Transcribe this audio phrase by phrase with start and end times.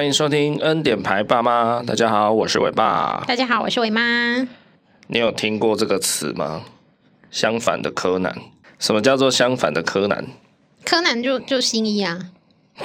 [0.00, 1.82] 欢迎收听恩典牌爸妈。
[1.82, 3.22] 大家好，我是伟爸。
[3.28, 4.48] 大家好，我是伟妈。
[5.08, 6.62] 你有听过这个词吗？
[7.30, 8.34] 相反的柯南。
[8.78, 10.26] 什么叫做相反的柯南？
[10.86, 12.18] 柯南就就新一啊。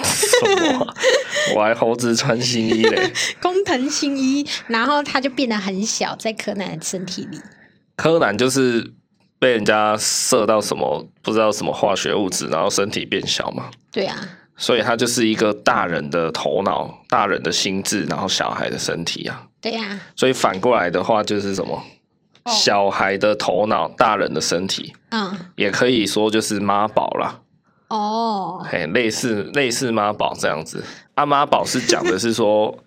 [0.03, 0.93] 什么？
[1.55, 3.13] 我还猴子穿新衣嘞。
[3.41, 7.39] 工藤新一，然后他就变得很小，在柯南的身体里。
[7.95, 8.91] 柯南就是
[9.39, 13.71] 被人家射到什么不知道什么化学物质，然后身体变小嘛。
[13.89, 14.19] 对啊。
[14.57, 19.47] 所以他就是一个大人的头脑、大人的心智，然后小孩的身体啊。
[19.59, 19.99] 对呀。
[20.15, 21.83] 所以反过来的话就是什么？
[22.43, 24.93] 哦、小孩的头脑，大人的身体。
[25.09, 25.37] 嗯。
[25.55, 27.41] 也可以说就是妈宝啦。
[27.89, 28.65] 哦。
[28.69, 30.83] 嘿，类似类似妈宝这样子。
[31.15, 32.77] 阿，妈宝是讲的是说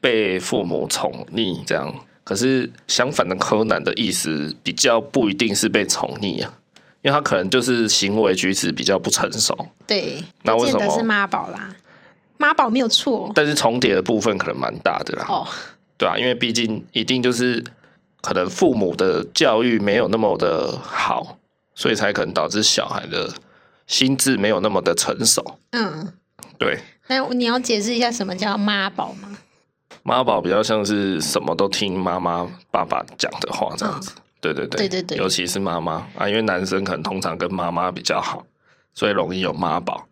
[0.00, 6.54] 被父母宠溺这样，可是相反的柯南的意思比较不一定是被宠溺啊。
[7.02, 11.74] 因为他可能就是行为举止比较不成熟，对，那为什么是妈宝啦？
[12.38, 15.26] 妈宝没有错，但是重叠的部分可能蛮大的啦。
[15.28, 15.46] 哦，
[15.98, 17.62] 对啊，因为毕竟一定就是
[18.20, 21.38] 可能父母的教育没有那么的好，
[21.74, 23.32] 所以才可能导致小孩的
[23.86, 25.58] 心智没有那么的成熟。
[25.70, 26.12] 嗯，
[26.58, 26.80] 对。
[27.08, 29.36] 那你要解释一下什么叫妈宝吗？
[30.04, 34.12] 妈宝比较像是什么都听妈妈、爸爸讲的话这样子。
[34.16, 38.44] 嗯对对对，对对对，尤其是妈妈啊，因为男生可能通常跟妈妈比较好，
[38.92, 40.06] 所以容易有妈宝。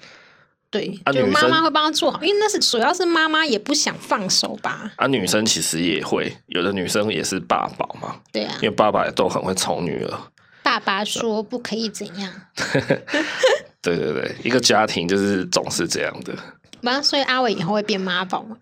[0.70, 4.92] 对，啊、就妈妈会帮他做好，因为那是主要是妈妈也不想放手吧。
[4.94, 8.20] 啊，女生其实也会，有的女生也是爸宝嘛。
[8.32, 10.18] 对啊，因为爸爸也都很会宠女儿。
[10.62, 12.32] 爸爸说不可以怎样？
[13.82, 16.32] 对对对，一个家庭就是总是这样的。
[16.80, 18.56] 妈，所以阿伟以后会变妈宝吗？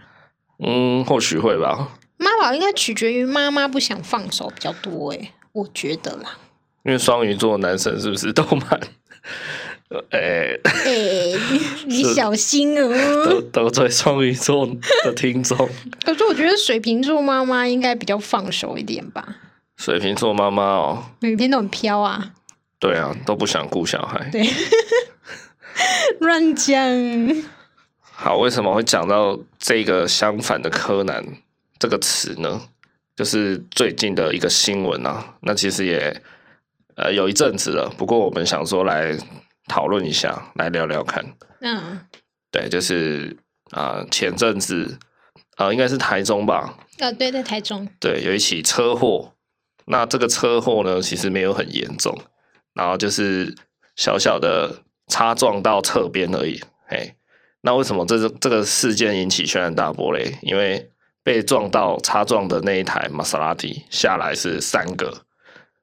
[0.60, 1.90] 嗯，或许会吧。
[2.16, 5.32] 妈宝应该取决于妈妈不想放手比较多哎。
[5.52, 6.38] 我觉得啦，
[6.84, 8.80] 因为双鱼座男生是不是都蛮，
[10.10, 11.38] 哎、欸欸、
[11.86, 14.68] 你小心哦、得罪双鱼座
[15.04, 15.56] 的听众。
[16.04, 19.36] 可是我觉得水瓶座妈妈应该比较放手一点吧。
[19.76, 22.32] 水瓶座妈妈哦，每天都很飘啊。
[22.78, 24.28] 对啊，都不想顾小孩。
[24.30, 24.48] 对，
[26.20, 26.76] 乱讲。
[28.00, 31.24] 好，为什么会讲到这个相反的柯南
[31.78, 32.60] 这个词呢？
[33.18, 36.22] 就是最近的一个新闻啊，那其实也
[36.94, 37.92] 呃有一阵子了。
[37.98, 39.18] 不过我们想说来
[39.66, 41.24] 讨论一下，来聊聊看。
[41.60, 41.98] 嗯，
[42.52, 43.36] 对，就是
[43.72, 44.96] 啊、呃，前阵子
[45.56, 46.78] 啊、呃，应该是台中吧？
[47.00, 47.88] 呃，对，在台中。
[47.98, 49.34] 对，有一起车祸。
[49.86, 52.16] 那这个车祸呢，其实没有很严重，
[52.72, 53.52] 然后就是
[53.96, 56.62] 小小的擦撞到侧边而已。
[56.86, 57.16] 嘿，
[57.62, 60.38] 那为什么这个这个事件引起轩然大波嘞？
[60.42, 60.92] 因为
[61.28, 65.14] 被撞到擦撞的那一台玛莎拉蒂下来是三个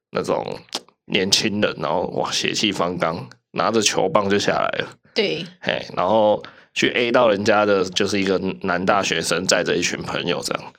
[0.10, 0.60] 那种
[1.06, 4.98] 年轻人，然后哇血气方刚，拿着球棒就下来了。
[5.14, 6.42] 对，嘿，然后
[6.74, 10.74] 去 A 到人家的就是一个男大学生载着一群朋友这样，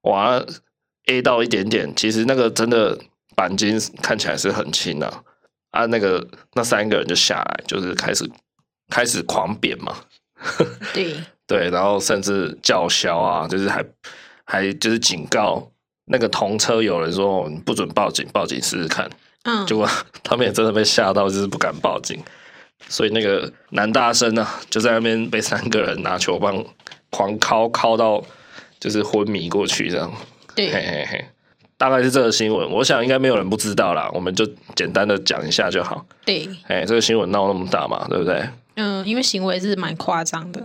[0.00, 0.44] 哇
[1.06, 2.98] A 到一点点，其实那个真的
[3.36, 5.22] 钣金看起来是很轻啊，
[5.70, 8.28] 啊那个那三个人就下来，就是开始
[8.90, 9.94] 开始狂扁嘛。
[10.92, 11.14] 对。
[11.48, 13.84] 对，然后甚至叫嚣啊，就是还
[14.44, 15.68] 还就是警告
[16.04, 19.10] 那个同车有人说，不准报警，报警试试看。
[19.44, 19.88] 嗯，结果
[20.22, 22.22] 他们也真的被吓到，就是不敢报警。
[22.88, 26.64] 所以那个男大生呢、啊，就在那边被三个人拿球棒
[27.10, 28.22] 狂敲，敲到
[28.78, 30.12] 就是昏迷过去这样。
[30.54, 31.24] 对，嘿嘿嘿，
[31.76, 32.70] 大概是这个新闻。
[32.70, 36.04] 我想应该没有人不知道啦，我们就简单的讲一下就好。
[36.24, 38.48] 对，哎，这个新闻闹那么大嘛，对不对？
[38.76, 40.62] 嗯，因为行为是蛮夸张的。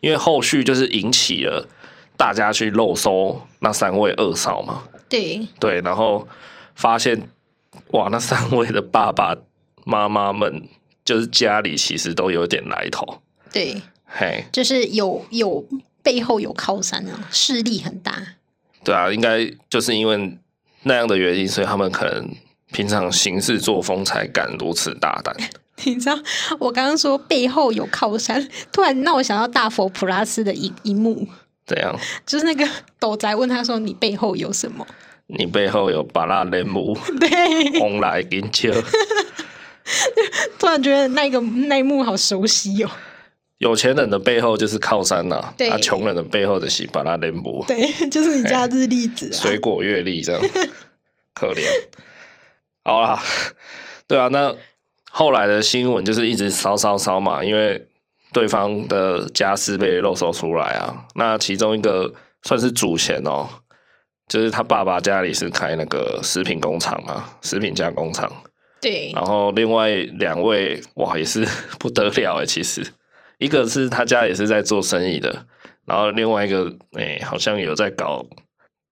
[0.00, 1.68] 因为后续就是引起了
[2.16, 5.46] 大家去漏搜那三位二嫂嘛，对。
[5.58, 6.26] 对，然后
[6.74, 7.28] 发现
[7.92, 9.36] 哇，那三位的爸爸
[9.84, 10.68] 妈妈们
[11.04, 13.20] 就是家里其实都有点来头，
[13.52, 15.64] 对，嘿，就是有有
[16.02, 18.36] 背后有靠山啊，势力很大，
[18.84, 20.38] 对啊，应该就是因为
[20.84, 22.30] 那样的原因，所以他们可能
[22.72, 25.34] 平常行事作风才敢如此大胆。
[25.86, 26.18] 你知道
[26.58, 31.26] 我刚刚说背后有靠山，突然让我想到大佛普拉斯的一一幕。
[31.66, 31.94] 怎样？
[32.26, 32.68] 就是那个
[32.98, 34.86] 斗宅问他说：“你背后有什么？”
[35.28, 38.72] 你背后有巴拉雷姆，对，红来金秋。
[40.58, 42.90] 突然觉得那个那一幕好熟悉哦。
[43.58, 47.64] 有钱人的背后就是靠山呐、啊，对，穷人的背后的是巴拉雷姆。
[47.68, 50.42] 对， 就是你家日历子、啊，水果月历这样，
[51.34, 51.62] 可怜。
[52.82, 53.22] 好啦，
[54.08, 54.52] 对啊，那。
[55.10, 57.86] 后来的新闻就是一直烧烧烧嘛，因为
[58.32, 61.04] 对方的家事被肉搜出来啊。
[61.14, 62.12] 那其中一个
[62.42, 63.48] 算是主嫌哦，
[64.28, 68.30] 就是他爸爸家里是开那个食品工厂嘛，食品加工厂。
[68.80, 69.10] 对。
[69.12, 71.46] 然后另外两位哇也是
[71.78, 72.86] 不得了诶，其实
[73.38, 75.44] 一个是他家也是在做生意的，
[75.84, 78.24] 然后另外一个哎、欸，好像有在搞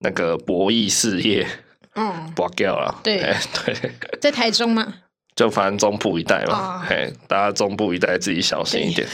[0.00, 1.46] 那个博弈事业，
[1.94, 4.94] 嗯，拔掉了，对、欸、对，在台中吗？
[5.38, 9.06] 就反正中部一带嘛，嘿、哦，大家中部一带自己小心一点。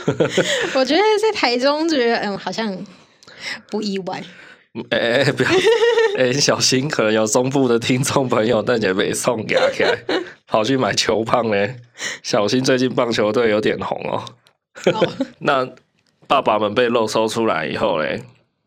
[0.74, 2.74] 我觉得在台中，觉得嗯，好像
[3.70, 4.24] 不意外。
[4.88, 5.50] 哎、欸、不要，
[6.16, 10.14] 哎、欸，小心，可能有中部的听众朋友，但也没送给他，
[10.48, 11.76] 跑去买球棒嘞。
[12.22, 14.24] 小心，最近棒球队有点红哦。
[14.94, 15.06] 哦
[15.40, 15.68] 那
[16.26, 18.22] 爸爸们被肉搜出来以后嘞，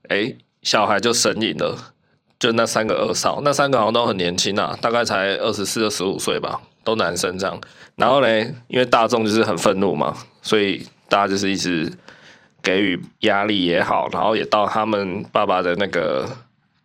[0.09, 1.75] 哎、欸，小孩就神隐了，
[2.38, 6.62] 就那三个二少，那三个好像都很年轻啊，大概才二十四、二十五岁吧。
[6.83, 7.60] 都男生这样，
[7.95, 8.28] 然后呢，
[8.68, 11.92] 因为大众就是很愤怒嘛，所以大家就是一直
[12.62, 16.28] 给予压力也好，然后也到他们爸爸的那个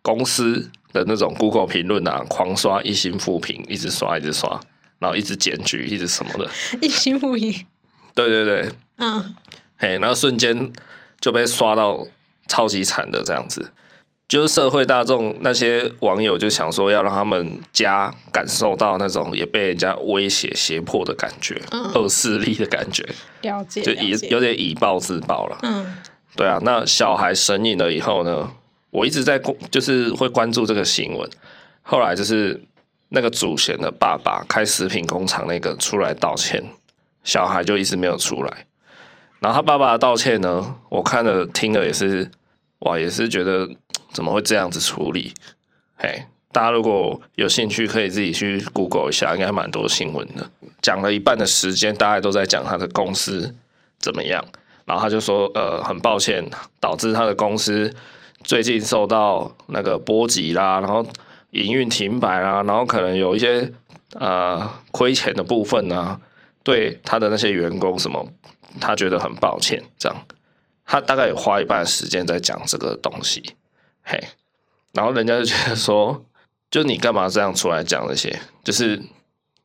[0.01, 4.59] 公司的那种 Google 评论啊，狂刷一星负评，一直刷一直刷，
[4.99, 6.49] 然后一直检举，一直什么的，
[6.81, 7.65] 一星负评，
[8.13, 9.35] 对对对，嗯，
[9.77, 10.71] 嘿，然后瞬间
[11.19, 12.07] 就被刷到
[12.47, 13.71] 超级惨的这样子。
[14.27, 21.61] 就是社会大众那些网友就想说要让他们家感受到那种也被人家威胁胁迫的感觉，
[21.95, 23.07] 恶势力的感觉，
[23.41, 25.57] 了解，就以有点以暴制暴了。
[25.61, 25.95] 嗯，
[26.35, 26.59] 对啊。
[26.61, 28.51] 那小孩神隐了以后呢，
[28.89, 31.29] 我一直在关，就是会关注这个新闻。
[31.81, 32.61] 后来就是
[33.07, 36.61] 那个祖贤的爸爸开食品工厂那个出来道歉，
[37.23, 38.65] 小孩就一直没有出来。
[39.39, 42.29] 然后他爸爸的道歉呢，我看了听了也是，
[42.79, 43.69] 哇，也是觉得。
[44.17, 45.31] 怎么会这样子处理？
[45.95, 50.49] 嘿，大家如果有兴趣，可以自己去 Google 一下，应该蛮多新闻的。
[50.81, 53.53] 讲了一半的时间，大家都在讲他的公司
[53.99, 54.43] 怎么样，
[54.85, 56.43] 然后他就说，呃，很抱歉，
[56.79, 57.93] 导致他的公司
[58.41, 61.05] 最近受到那个波及啦，然后
[61.51, 63.71] 营运停摆啦，然后可能有一些
[64.13, 66.19] 呃亏钱的部分啊，
[66.63, 68.27] 对他的那些员工什么，
[68.81, 69.83] 他觉得很抱歉。
[69.99, 70.17] 这样，
[70.87, 73.43] 他大概有花一半时间在讲这个东西。
[74.09, 74.17] 嘿，
[74.93, 76.23] 然后人家就觉得说，
[76.71, 78.39] 就你干嘛这样出来讲这些？
[78.63, 78.97] 就是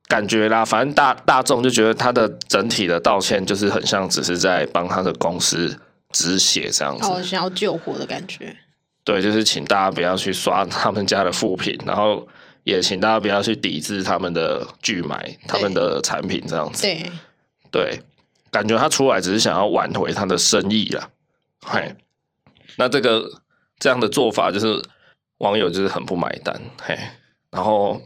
[0.09, 5.79] 感觉啦，反正大大众就觉得他的整体的道歉就是很像只是在帮他的公司
[6.11, 8.57] 止血这样子，哦，想要救火的感觉。
[9.05, 12.27] 对，就是请大家不要去刷他们家的副品，然后
[12.65, 16.83] 也请大家不要去抵制他们的拒买他们的产品这样子。
[16.83, 17.13] 对，
[17.71, 18.03] 对，
[18.51, 21.09] 感觉他出来只是想要挽回他的生意啦。
[21.65, 21.95] 嘿，
[22.77, 23.41] 那这个。
[23.83, 24.81] 这样的做法就是
[25.39, 26.97] 网友就是很不买单，嘿，
[27.51, 28.01] 然后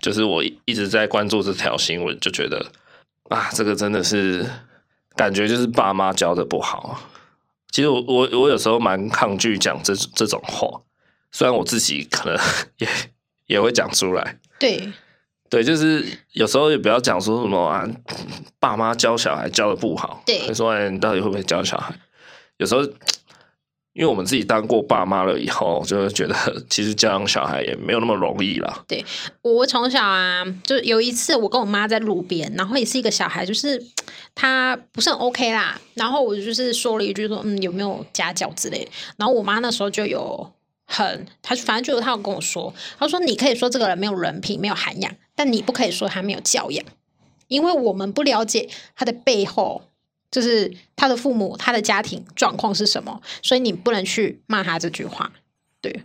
[0.00, 2.64] 就是我一直在关注这条新闻，就觉得
[3.28, 4.46] 啊，这个真的是
[5.16, 6.98] 感觉就是爸妈教的不好。
[7.70, 10.80] 其实我我我有时候蛮抗拒讲这这种话，
[11.30, 12.40] 虽然我自己可能
[12.78, 12.88] 也
[13.48, 14.38] 也会讲出来。
[14.58, 14.90] 对
[15.50, 17.86] 对，就是有时候也不要讲说什么啊，
[18.58, 20.22] 爸妈教小孩教的不好。
[20.24, 21.94] 对，说哎，你到底会不会教小孩？
[22.56, 22.80] 有时候。
[23.98, 26.36] 因为我们自己当过爸妈了以后，就会觉得
[26.70, 28.84] 其实教养小孩也没有那么容易啦。
[28.86, 29.04] 对，
[29.42, 33.84] 我从小啊，就有一次我跟我妈在路边，然后也是一个小孩，就是
[34.36, 38.88] 他不是很 OK 啦，然后我就是说了一句说，嗯，有没有家教之类。
[39.16, 40.48] 然后我妈那时候就有
[40.86, 46.86] 很，她反正就是她有跟我说，她说你可以说这个人没有人品，没有涵养，但你不可以说他没有教养，
[47.48, 49.82] 因为我们不了解他的背后。
[50.30, 55.32] 就是他的父母，他的家庭状况是什么，所以你不能去骂他这句话。
[55.80, 56.02] 对，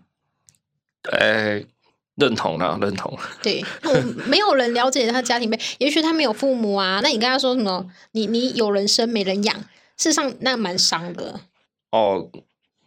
[1.01, 1.67] 对，
[2.15, 3.17] 认同啊，认同。
[3.43, 3.63] 对，
[4.27, 7.01] 没有人了解他家庭背，也许他没有父母啊。
[7.03, 7.89] 那你跟他说什么？
[8.11, 9.55] 你你有人生没人养，
[9.97, 11.41] 事实上那蛮伤的。
[11.91, 12.29] 哦，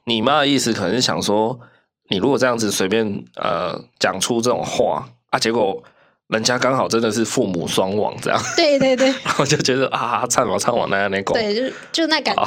[0.05, 1.61] 你妈的意思可能是想说，
[2.09, 5.85] 你如果这样子随便呃讲出这种话啊，结果。
[6.28, 8.40] 人家刚好真的是父母双亡，这样。
[8.56, 11.35] 对对对， 然后就觉得啊，唱我唱我那样那个。
[11.35, 12.42] 对，就就那感觉。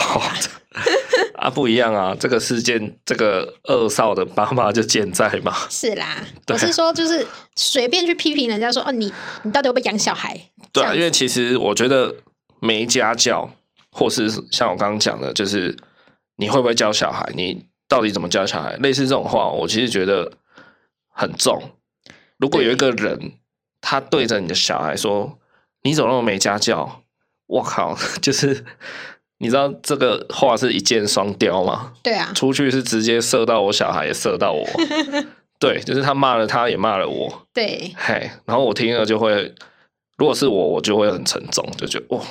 [1.35, 2.15] 啊，不一样啊！
[2.19, 5.55] 这个事件，这个二少的爸妈就健在嘛。
[5.69, 6.17] 是啦，
[6.47, 9.11] 我是说，就是随便去批评人家说，哦，你
[9.43, 10.37] 你到底会不会养小孩？
[10.73, 12.13] 对啊，因为其实我觉得
[12.59, 13.49] 没家教，
[13.91, 15.75] 或是像我刚刚讲的，就是
[16.35, 17.27] 你会不会教小孩？
[17.33, 18.75] 你到底怎么教小孩？
[18.81, 20.29] 类似这种话，我其实觉得
[21.13, 21.71] 很重。
[22.37, 23.31] 如果有一个人。
[23.81, 25.37] 他对着你的小孩说
[25.83, 27.03] ：“你怎么那么没家教？”
[27.47, 28.63] 我靠，就是
[29.39, 31.93] 你知道这个话是一箭双雕吗？
[32.03, 34.63] 对啊，出去是直接射到我小孩，也射到我。
[35.57, 37.47] 对，就是他骂了他，也骂了我。
[37.51, 39.55] 对，嘿，然后我听了就会，
[40.17, 42.21] 如果是我，我就会很沉重，就觉得哇，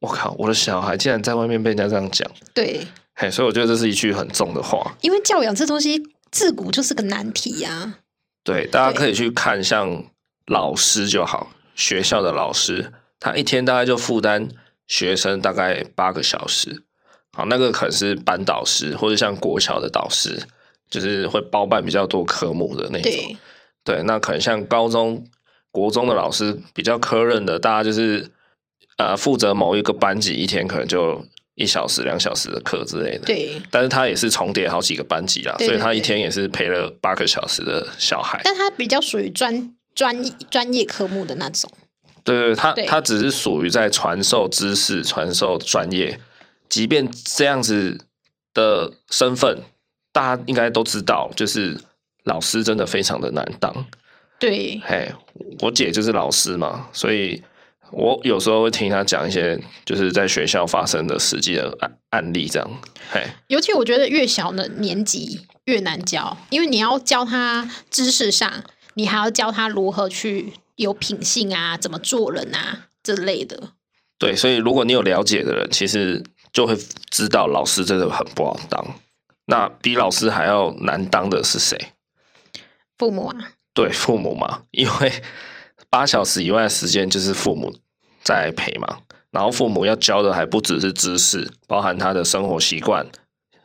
[0.00, 2.30] 我靠，我的小孩竟然在外面被人家这样讲。
[2.52, 4.94] 对，嘿，所以我觉得这是一句很重的话。
[5.00, 7.94] 因为教养这东西自古就是个难题呀、啊。
[8.44, 10.04] 对，大家可以去看像。
[10.46, 14.48] 老师就好，学校的老师，他一天大概就负担
[14.86, 16.82] 学生大概八个小时，
[17.36, 20.40] 好，那个可能是班导师，或者像国小的导师，
[20.88, 23.02] 就是会包办比较多科目的那种。
[23.02, 23.36] 对，
[23.82, 25.24] 对，那可能像高中、
[25.72, 28.30] 国中的老师比较科任的，大家就是
[28.98, 31.24] 呃负责某一个班级，一天可能就
[31.56, 33.26] 一小时、两小时的课之类的。
[33.26, 38.40] 对，但是他也是重叠好几个班级啦，对对对，所以他一天也是陪了八个小时的小孩。
[38.44, 41.68] 但他比较属于专专专业科目的那种。
[42.22, 46.20] 对对，他他只是属于在传授知识、传授专业。
[46.68, 47.96] 即便这样子
[48.52, 49.62] 的身份，
[50.12, 51.78] 大家应该都知道，就是
[52.24, 53.86] 老师真的非常的难当。
[54.40, 55.08] 对，嘿，
[55.60, 57.40] 我姐就是老师嘛，所以
[57.92, 62.68] 我有时候会听她讲一些就是在学校发生的实际的案案例，这样。
[63.12, 68.64] 嘿，尤其我觉得越小的年级越难教，因为你要教他知识上，
[68.96, 70.52] 你还要教他如何去。
[70.76, 73.70] 有品性啊，怎么做人啊，这类的。
[74.18, 76.22] 对，所以如果你有了解的人，其实
[76.52, 76.76] 就会
[77.10, 78.86] 知道老师真的很不好当。
[79.46, 81.94] 那比老师还要难当的是谁？
[82.98, 83.52] 父母啊。
[83.72, 85.10] 对，父母嘛，因为
[85.88, 87.74] 八小时以外的时间就是父母
[88.22, 88.98] 在陪嘛。
[89.30, 93.06] 然后父母要教的还不只是知识，包含他的生活习惯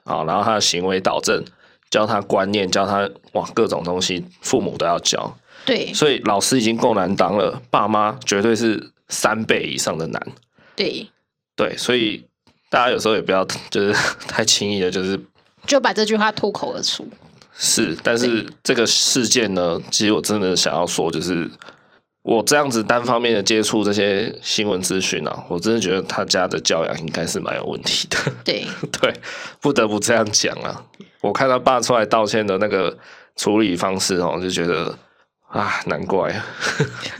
[0.05, 1.43] 啊，然后他的行为导正，
[1.91, 5.37] 教他观念，教他哇各种东西，父母都要教。
[5.63, 10.27] 对，所以老师已经够难当了，爸妈绝对是三倍以上的难。
[10.75, 11.07] 对，
[11.55, 12.25] 对，所以
[12.69, 13.93] 大家有时候也不要 就是
[14.27, 15.19] 太轻易的，就是
[15.67, 17.07] 就把这句话脱口而出。
[17.53, 21.47] 是，但是这个事件呢，其实我真的想要说，就是
[22.23, 28.17] 我这样子单方面的接触这些新闻资讯啊，我真的觉得他家的教养应该是蛮有问题的。
[28.43, 28.65] 对，
[28.99, 29.13] 对，
[29.59, 30.83] 不得不这样讲啊。
[31.21, 32.97] 我看他爸出来道歉的那个
[33.35, 34.97] 处理方式哦，就觉得。
[35.51, 36.45] 啊，难怪啊！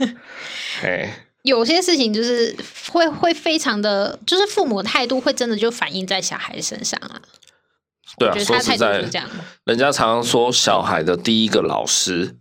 [0.82, 2.56] 哎，有些事情就是
[2.90, 7.20] 会会非常的，就是父母的态度会真的就反映在小孩身上啊。
[8.16, 9.04] 对啊，说实在，
[9.64, 12.34] 人家常常说小孩的第一个老师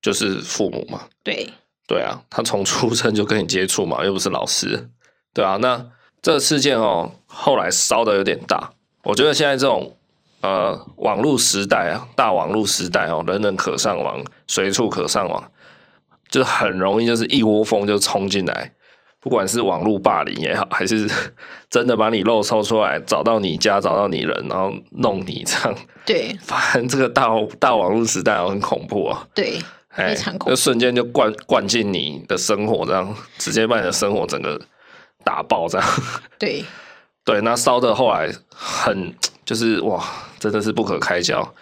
[0.00, 1.08] 就是父母嘛。
[1.22, 1.52] 对，
[1.86, 4.88] 对啊，他从出生就跟你接触嘛，又不是老师。
[5.34, 5.90] 对啊，那
[6.22, 8.72] 这个事件哦，后来烧的有点大。
[9.02, 9.94] 我觉得现在这种。
[10.44, 15.42] 呃，网络时代啊，大网络时代哦，人人可上网，随处可上网，
[16.28, 18.70] 就很容易就是一窝蜂就冲进来，
[19.20, 21.10] 不管是网络霸凌也好，还是
[21.70, 25.74] 真的把你肉搜出来，找到你家，找到你人，然后弄你这样。
[26.04, 27.26] 对，反正这个大
[27.58, 29.26] 大网络时代很恐怖啊。
[29.34, 29.58] 对，
[29.88, 34.60] 非常恐怖，就瞬间就灌灌进你的生活，这样直接把你的生活整个
[35.24, 35.88] 打爆，这样。
[36.38, 36.62] 对，
[37.24, 39.14] 对，那烧的后来很。
[39.46, 40.02] 就是哇，
[40.38, 41.54] 真的是不可开交。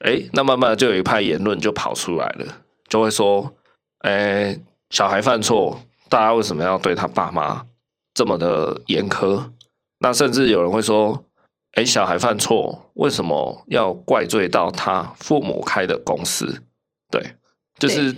[0.00, 2.46] 哎，那慢慢的就有一派言论就跑出来了，
[2.88, 3.52] 就会说，
[3.98, 4.58] 哎，
[4.90, 7.66] 小孩犯错，大家为什么要对他爸妈
[8.14, 9.50] 这么的严苛？
[9.98, 11.24] 那甚至有人会说，
[11.72, 16.62] 哎，小孩犯错，为什么要怪罪到他父母开的公司？
[17.10, 17.34] 对，
[17.78, 18.14] 就是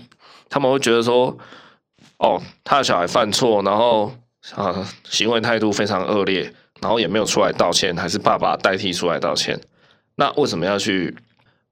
[0.48, 1.36] 他们会觉得说，
[2.18, 4.12] 哦，他的小孩犯错，然后
[4.54, 6.52] 啊，行为态度非常恶劣。
[6.80, 9.56] 然后也没有出来道歉，还是爸爸代替出来道歉？
[10.22, 11.16] 那为什么要去？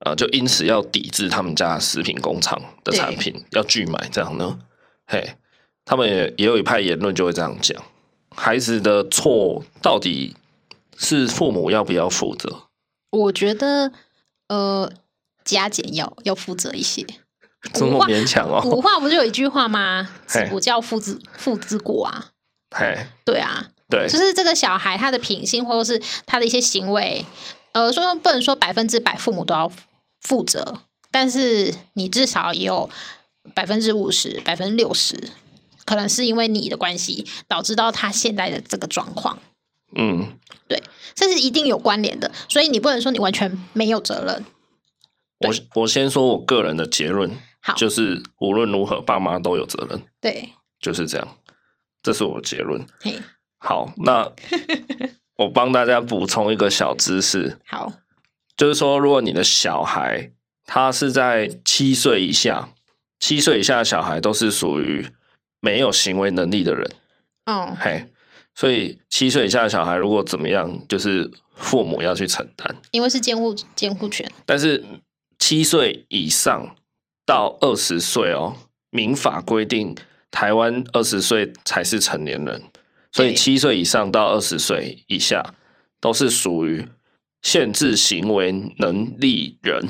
[0.00, 4.58] 呃，就因此要抵制他们家食品工厂的产品，要拒买这样呢？
[5.06, 5.36] 嘿，
[5.84, 7.80] 他们也也有一派言论就会这样讲：
[8.34, 10.34] 孩子的错到底
[10.96, 12.62] 是父母要不要负责？
[13.10, 13.92] 我觉得，
[14.48, 14.90] 呃，
[15.44, 17.06] 加减要要负责一些。
[17.74, 18.60] 这么勉强哦？
[18.62, 20.08] 古话不是有一句话吗？
[20.26, 22.30] 子不教父之父之过啊。
[22.74, 23.68] 嘿，对啊。
[23.90, 27.26] 对，就是这个小孩他的品性或者是他的一些行为，
[27.72, 29.70] 呃，说不能说百分之百父母都要
[30.20, 32.90] 负责，但是你至少也有
[33.54, 35.30] 百分之五十、百分之六十，
[35.84, 39.38] 可能是因为你的关系导致到他现在的这个状况。
[39.96, 40.82] 嗯，对，
[41.14, 44.44] 这是一定有关联的，所以你不能说你完全没有责任。
[45.40, 50.02] 我我先说我个人的结论，好，就是无论如何，爸妈都有责任。
[50.20, 51.36] 对，就是这样，
[52.02, 52.86] 这是我的结论。
[53.00, 53.20] 嘿。
[53.58, 54.30] 好，那
[55.40, 57.58] 我帮大家补充一个小知识。
[57.66, 57.90] 好，
[58.58, 60.30] 就是说，如果你的小孩
[60.66, 62.68] 他是在七岁以下，
[63.18, 65.06] 七岁以下的小孩都是属于
[65.60, 66.90] 没有行为能力的人。
[67.46, 68.06] 哦，嘿，
[68.54, 74.30] 所以七岁以下的小孩如果怎么样，就是父母要去承担，因为是监护监护权。
[74.44, 74.84] 但是
[75.38, 76.76] 七岁以上
[77.24, 78.54] 到二十岁哦，
[78.90, 79.96] 民法规定
[80.30, 82.62] 台湾二十岁才是成年人。
[83.12, 85.54] 所以七岁以上到二十岁以下
[86.00, 86.86] 都是属于
[87.42, 89.88] 限制行为能力人，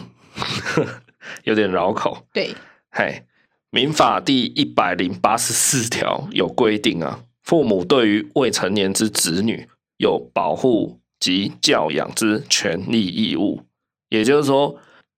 [1.44, 2.26] 有点绕口。
[2.32, 2.54] 对，
[2.90, 3.24] 嘿，
[3.70, 13.60] 民法第一百零八十四条有规定啊，父母对于未成年之子女有保护及教养之权利义务。
[14.08, 14.76] 也就是说，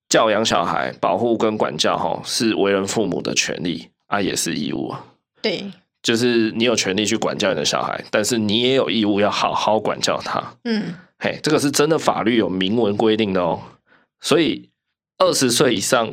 [0.08, 5.06] 教养小孩、保护跟管教，哈，是为人父母的权利啊，也是义务啊。
[5.40, 10.42] 对，就是你有权利去管教你的小孩，但是你也有义务要好好管教他。
[10.64, 13.60] 嗯，嘿，这个是真的法律有明文规定的哦。
[14.20, 14.68] 所以
[15.18, 16.12] 二十岁以上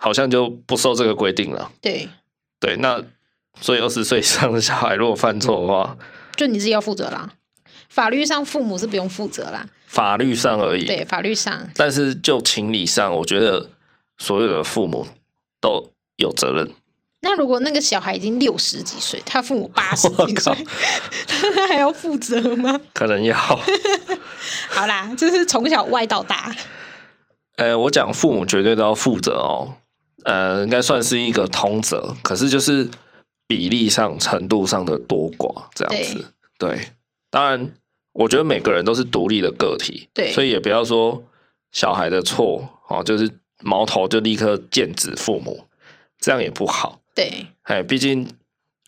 [0.00, 1.70] 好像就不受这个规定了。
[1.80, 2.08] 对，
[2.58, 3.02] 对，那
[3.60, 5.96] 所以二十岁以上的小孩如果犯错的话，
[6.36, 7.32] 就你自己要负责啦。
[7.88, 9.66] 法律上父母是不用负责啦。
[9.86, 11.68] 法律上而已，对，法律上。
[11.74, 13.70] 但是就情理上，我觉得
[14.18, 15.06] 所有的父母
[15.60, 16.72] 都有责任。
[17.22, 20.54] 那如果那个小孩已经六十几岁，他父母八十几岁，
[21.26, 22.80] 他还要负责吗？
[22.94, 23.36] 可能要。
[24.70, 26.54] 好啦，就是从小歪到大。
[27.56, 29.74] 呃，我讲父母绝对都要负责哦。
[30.24, 32.88] 呃，应该算是一个通则，可是就是
[33.46, 36.32] 比例上、程度上的多寡这样子。
[36.58, 36.88] 对，对，
[37.30, 37.70] 当然。
[38.12, 41.22] 我觉得每个人都是独立的个体，对，所以也不要说
[41.70, 43.30] 小孩的错哦，就是
[43.62, 45.64] 矛头就立刻剑指父母，
[46.18, 47.00] 这样也不好。
[47.20, 48.26] 对，哎，毕竟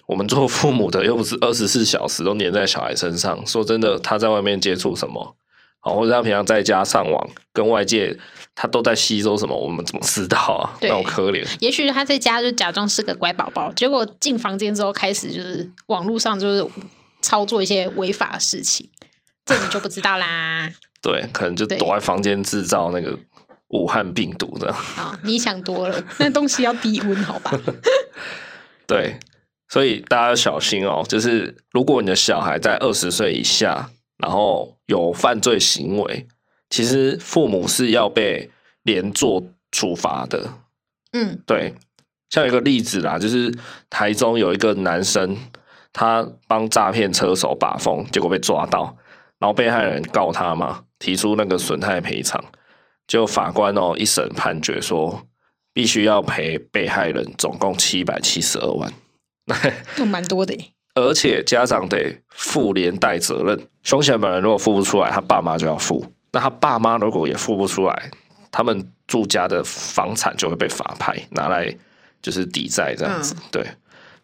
[0.07, 3.47] 我们做父母的又不是二十四小时都黏在小孩身上。
[3.47, 5.37] 说真的，他在外面接触什么，
[5.81, 8.19] 好，或者他平常在家上网跟外界，
[8.55, 10.73] 他都在吸收什么，我们怎么知道啊？
[10.81, 11.47] 那我可怜。
[11.61, 16.67] 也许他在家就假装是个乖宝宝，结果进房间之后开始就是网络上就是
[17.21, 18.89] 操作一些违法的事情。
[19.45, 20.73] 这你就不知道啦。
[21.03, 23.19] 对，可能就躲在房间制造那个
[23.73, 24.71] 武汉病毒的。
[24.71, 27.53] 啊，你想多了， 那东西要低温，好吧？
[28.87, 29.19] 对，
[29.69, 31.05] 所以大家要小心哦。
[31.09, 36.27] 就是如果你的小孩在二十岁以下，然后有犯罪行为，
[36.71, 38.51] 其实父母是要被
[38.85, 40.49] 连坐处罚的。
[41.13, 41.75] 嗯，对。
[42.31, 43.55] 像一个例子啦，就是
[43.91, 45.37] 台中有一个男生，
[45.93, 48.97] 他帮诈骗车手把风，结果被抓到。
[49.39, 52.43] 然后被害人告他嘛，提出那个损害赔偿，
[53.13, 55.27] 就法官哦一审判决说，
[55.75, 58.91] 必须要赔被害人总共七百七十二万，
[59.99, 60.59] 那蛮多的。
[60.95, 66.03] 而且家长得负连带责任，凶嫌本人如果付不出来，他爸妈就要付。
[66.33, 68.11] 那他爸妈如果也付不出来，
[68.51, 71.71] 他们住家的房产就会被法拍拿来
[72.23, 73.35] 就是抵债这样子。
[73.37, 73.67] 嗯、对，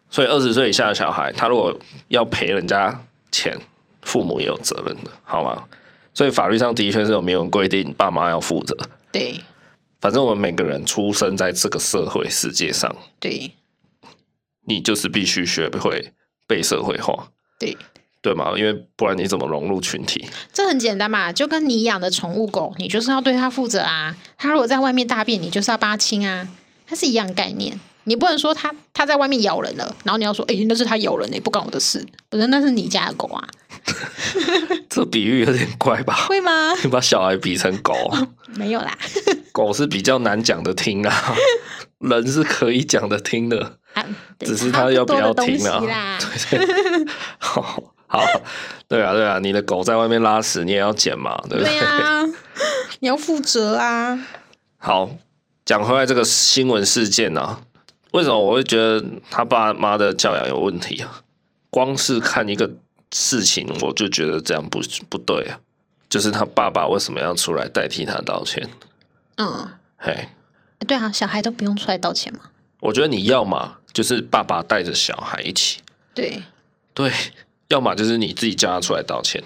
[0.09, 2.99] 所以二十岁以下的小孩，他如果要赔人家
[3.31, 3.55] 钱。
[4.01, 5.61] 父母也有责任的，好吗？
[6.19, 8.75] 所以法律上的确是有明文规定，爸妈要负责。
[9.09, 9.39] 对，
[10.01, 13.53] 反正我们每个人出生在这个社会世界上，对，
[14.65, 16.11] 你就是必须学会
[16.45, 17.77] 被社会化，对，
[18.21, 18.51] 对嘛？
[18.57, 20.27] 因为不然你怎么融入群体？
[20.51, 24.17] 这很简单嘛，就跟你养的宠物狗，你就是要对它负责啊。
[24.37, 26.49] 它如果在外面大便，你就是要帮它清啊，
[26.85, 27.79] 它是一样概念。
[28.03, 33.47] 你不能说它它在外面咬人了，然后你要说，哎、欸，那是它咬人，也不关我的事，不是，那是你家的狗啊。
[34.89, 36.13] 这比喻有点怪吧？
[36.27, 36.73] 会吗？
[36.83, 37.93] 你 把小孩比成狗？
[38.55, 38.97] 没有啦，
[39.51, 41.35] 狗是比较难讲的听啊，
[41.99, 44.05] 人是可以讲的听的，啊、
[44.39, 45.79] 只是他要不要听啊？
[46.49, 48.23] 对对，好，好，
[48.87, 51.79] 对啊，对啊，你的狗在外面拉屎，你也要捡嘛，对不对？
[51.79, 52.23] 对啊，
[52.99, 54.19] 你要负责啊。
[54.77, 55.09] 好，
[55.65, 57.61] 讲回来这个新闻事件啊。
[58.13, 61.21] 为什么我会觉得他爸妈的教养有问题啊？
[61.69, 62.71] 光是看一个
[63.11, 65.59] 事情，我就觉得这样不不对啊。
[66.09, 68.67] 就是他爸爸为什么要出来代替他道歉？
[69.37, 69.67] 嗯，
[69.97, 70.27] 嘿，
[70.87, 72.41] 对啊，小孩都不用出来道歉吗？
[72.79, 75.81] 我觉得你要嘛，就是爸爸带着小孩一起。
[76.13, 76.41] 对
[76.93, 77.11] 对，
[77.67, 79.43] 要么就是你自己叫他出来道歉，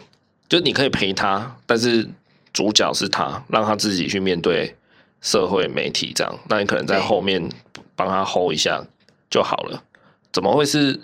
[0.48, 2.08] 就你可以陪他，但是
[2.54, 4.76] 主角是他，让他自己去面对
[5.22, 6.40] 社会媒体这样。
[6.48, 7.50] 那你可能在后面。
[7.96, 8.84] 帮他 hold 一下
[9.30, 9.84] 就好了，
[10.32, 11.00] 怎么会是？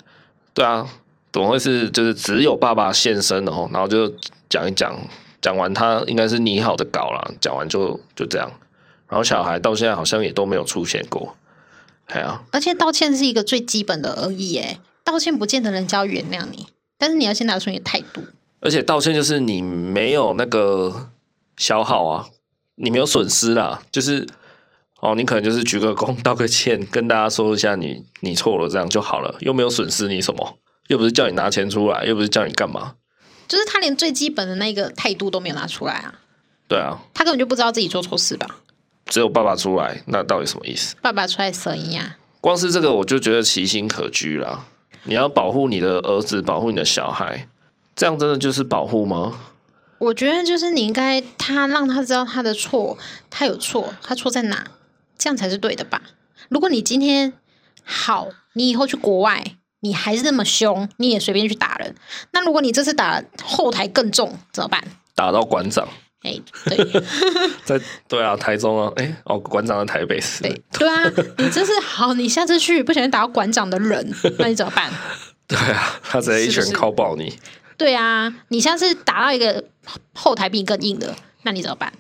[0.56, 0.90] 对啊，
[1.32, 1.90] 怎么会是？
[1.90, 4.12] 就是只有爸爸现身哦，然后就
[4.50, 4.98] 讲一讲，
[5.42, 8.52] 讲完他应该是拟好的稿了，讲完就就这样，
[9.08, 11.36] 然后小孩到现在好像也都没有出现过，
[12.08, 12.44] 对啊。
[12.52, 18.22] 而且道歉是一个最基本的而已，哎，道歉不见得人家要原谅你，但是你要先拿出你的态度。
[18.62, 21.10] 而且道歉就是你没有那个
[21.58, 22.28] 消耗啊，
[22.76, 24.28] 你没有损失啦，就是。
[25.02, 30.58] 哦，你可能就是鞠个躬、道个歉，跟大家说一下你你错了，这样就好了，又没有损失你什么，
[30.90, 32.96] 又不是叫你拿钱出来，又不是叫你干嘛，
[33.48, 36.14] 就是他连最基本的那个态度都没有拿出来啊。
[36.68, 38.48] 对啊，他根本就不知道自己做错事吧？
[39.06, 40.96] 只有爸爸出来，那到底什么意思？
[41.02, 42.18] 爸爸出来声音啊？
[42.42, 44.66] 光是这个我就觉得其心可居啦。
[45.04, 47.48] 你要保护你的儿子，保护你的小孩，
[47.96, 49.40] 这样真的就是保护吗？
[50.00, 52.98] 我觉得就是你应该他让他知道他的错，
[53.30, 54.66] 他有错，他错在哪？
[55.18, 56.02] 这样才是对的吧？
[56.50, 57.34] 如果你今天
[57.84, 61.96] 好，你以后去国外，你还是那么凶，你也随便去打人。
[62.32, 64.84] 那如果你这次打后台更重，怎么办？
[65.16, 65.88] 打到馆长。
[66.22, 67.02] 哎、欸，对，
[67.64, 70.44] 在对啊，台中啊，哎、欸，哦，馆长在台北市。
[70.44, 71.04] 对对啊，
[71.38, 74.92] 你这是好，你下次去不小心打到馆长的人，那你怎么办？
[75.48, 77.30] 对啊，他直接一拳敲爆你。
[77.30, 77.42] 是是
[77.78, 79.64] 对啊，你下次打到一个
[80.14, 81.94] 后台比你更硬的，那你怎么办？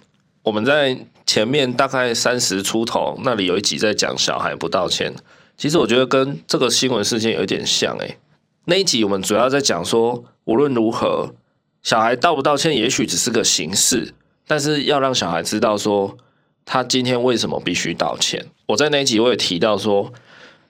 [0.43, 5.13] 我们在前面大概三十出头那里有一集在讲小孩不道歉，
[5.59, 8.17] 其实我觉得跟这个新闻事件有一点像诶、
[8.63, 11.35] 那一集我们主要在讲说，无论如何。
[11.81, 14.13] 小孩道不道歉，也许只是个形式，
[14.45, 16.17] 但是要让小孩知道说
[16.65, 18.47] 他今天为什么必须道歉。
[18.67, 20.11] 我在那一集我也提到说，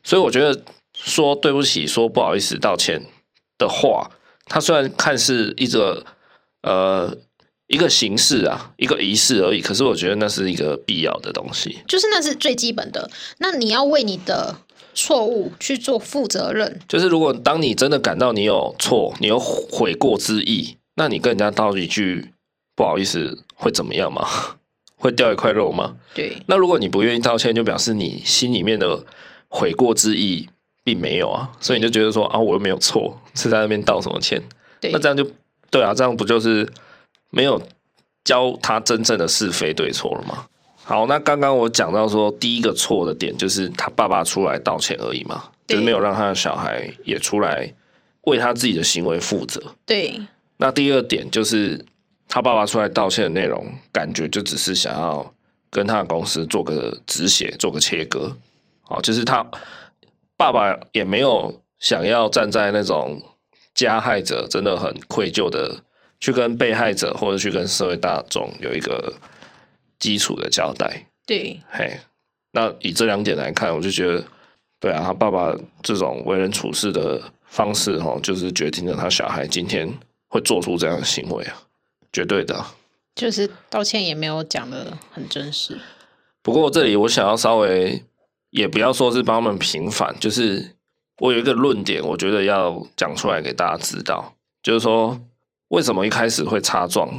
[0.03, 3.03] 所以我觉得说对不起、说不好意思、道歉
[3.57, 4.11] 的话，
[4.45, 6.05] 它虽然看似一个
[6.61, 7.17] 呃
[7.65, 13.09] 一个形式啊，一个仪式而已，可是我觉得那是一个必要的东西，就是那是最基本的。
[13.39, 14.55] 那你要为你的
[14.93, 20.77] 错误去做负责任，就是如果当你真的感到你有错，你有悔过之意。
[20.95, 22.33] 那你跟人家道一句
[22.75, 24.27] 不好意思会怎么样吗？
[24.99, 25.95] 会掉一块肉吗？
[26.13, 26.35] 对。
[26.47, 29.05] 那如果你不愿意道歉，就表示你心里面的
[29.47, 30.49] 悔过之意
[30.83, 34.43] 并没有啊，所以你就觉得说啊，我又没有错，是在那边道什么歉？
[34.81, 34.91] 对。
[34.91, 35.25] 那这样就
[35.71, 36.69] 对啊，这样不就是
[37.29, 37.61] 没有
[38.25, 40.47] 教他真正的是非对错了吗？
[40.89, 47.71] 好，那刚刚我讲到说第一个错的点就是他爸爸出来道歉而已嘛，就是没有让他的小孩也出来
[48.21, 49.61] 为他自己的行为负责。
[49.85, 50.19] 对。
[50.57, 51.85] 那第二点就是
[52.27, 55.31] 他爸爸出来道歉的内容，感觉就只是想要
[55.69, 58.35] 跟他的公司做个止血，做个切割。
[58.81, 59.45] 好，就是他
[60.35, 63.21] 爸爸也没有想要站在那种
[63.75, 65.83] 加害者真的很愧疚的
[66.19, 69.13] 去跟被害者或者去跟社会大众有一个
[69.99, 71.05] 基础的交代。
[71.27, 71.99] 对，嘿，
[72.51, 74.23] 那以这两点来看，我就觉得，
[74.79, 79.93] 对啊，他爸爸这种为人处事的方式，哦，就是决定了他小孩今天。
[80.31, 81.63] 会做出这样的行为啊，
[82.13, 82.63] 绝对的。
[83.15, 85.79] 就是道歉也没有讲的很真实。
[86.43, 88.03] 不过这里我想要稍微，
[88.51, 90.75] 也不要说是帮他们平反，就是
[91.17, 95.19] 我有一个论点，我觉得要讲出来给大家知道，就是说
[95.69, 97.09] 为什么一开始会擦撞？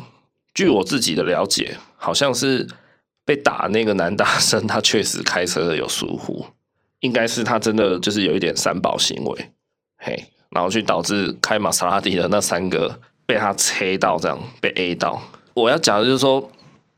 [0.54, 2.66] 据我自己的了解，好像是
[3.24, 6.46] 被打那个男大生，他确实开车有疏忽，
[7.00, 9.50] 应该是他真的就是有一点三宝行为，
[9.98, 10.24] 嘿。
[10.52, 15.22] 然后去导致开玛莎拉蒂的那三个被他切到，这样被 A 到。
[15.54, 16.50] 我要讲的就是说，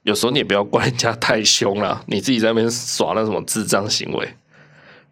[0.05, 4.27] 有时候你也不要怪人家太凶了，你自己在那边耍那什么智障行为。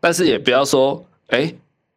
[0.00, 1.52] 但是也不要说，哎，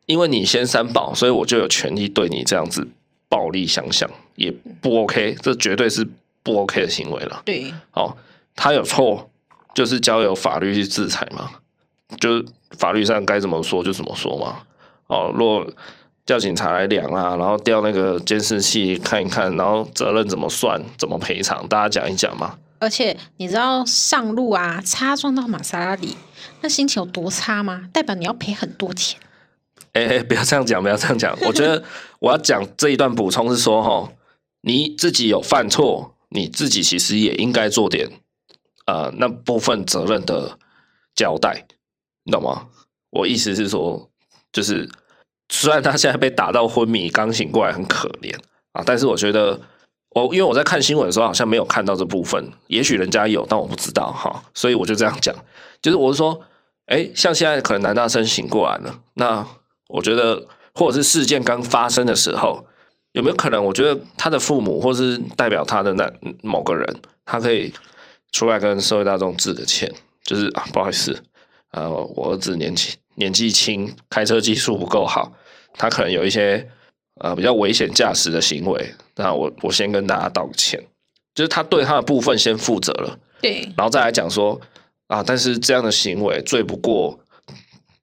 [0.06, 2.86] 因为你先三宝，所以我就有权利对你这样子
[3.30, 4.52] 暴力相向，也
[4.82, 6.06] 不 OK，这绝对是
[6.44, 7.42] 不 OK 的行为了。
[7.46, 8.16] 对，哦，
[8.56, 9.30] 他有错，
[9.74, 11.50] 就是交由法律去制裁嘛，
[12.20, 12.46] 就是
[12.78, 14.58] 法律上该怎么说就怎么说嘛。
[15.08, 15.66] 哦，若
[16.26, 22.58] 叫警察来量啊，然后调那个监视器看一看，然后责任怎么算，怎么赔偿，大家讲一讲嘛。
[22.80, 26.18] 而且你知道上路啊，擦撞到玛莎拉蒂，
[26.62, 27.88] 那心情有多差吗？
[27.94, 29.20] 代表你要赔很多钱。
[29.94, 31.38] 哎哎，不要这样讲，不要这样讲。
[31.42, 31.84] 我觉得
[32.20, 34.12] 我要讲这一段补充是说，哈，
[34.62, 38.10] 你自己有犯错，你自己其实也应该做点
[38.86, 40.58] 呃那部分责任的
[41.16, 41.66] 交代，
[42.24, 42.68] 你懂吗？
[43.12, 44.10] 我意思是说，
[44.52, 44.90] 就是。
[45.50, 48.34] 虽然他现在被打到昏迷，刚醒过来很可怜
[48.72, 49.60] 啊，但是我觉得
[50.16, 55.36] 我因为我在看新闻的时候好像没有看到这部分，也许人家有，但我不知道哈，所以我就这样讲，
[55.80, 56.42] 就是我是说，
[56.88, 59.46] 哎，像现在可能男大生醒过来了，那
[59.90, 62.66] 我觉得或者是事件刚发生的时候，
[63.14, 63.64] 有没有可能？
[63.64, 66.96] 我觉得他的父母或是代表他的那某个人，
[67.26, 67.72] 他可以
[68.32, 69.92] 出来跟社会大众致个歉，
[70.24, 71.24] 就是啊，不好意思，
[71.72, 75.32] 呃，我儿子年轻年纪轻，开车技术不够好。
[75.76, 76.68] 他可能有一些
[77.22, 80.84] 呃比较危险驾驶的行为，那我我先跟大家道个歉，
[81.36, 84.60] 就是他对他的部分先负责了，对，然后再来讲说
[85.08, 87.20] 啊，但是这样的行为罪不过，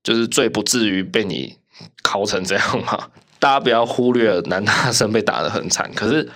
[0.04, 1.56] 就是罪不至于被你
[2.04, 3.10] 拷成这样嘛。
[3.40, 6.30] 大家不要忽略男大生被打得很惨，可是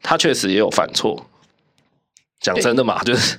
[0.00, 1.26] 他确实也有犯错。
[2.38, 3.36] 讲真的嘛，就是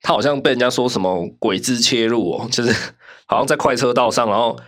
[0.00, 2.72] 他好像被人家说什么鬼子切入哦，就是
[3.26, 4.58] 好像在快车道上，然后。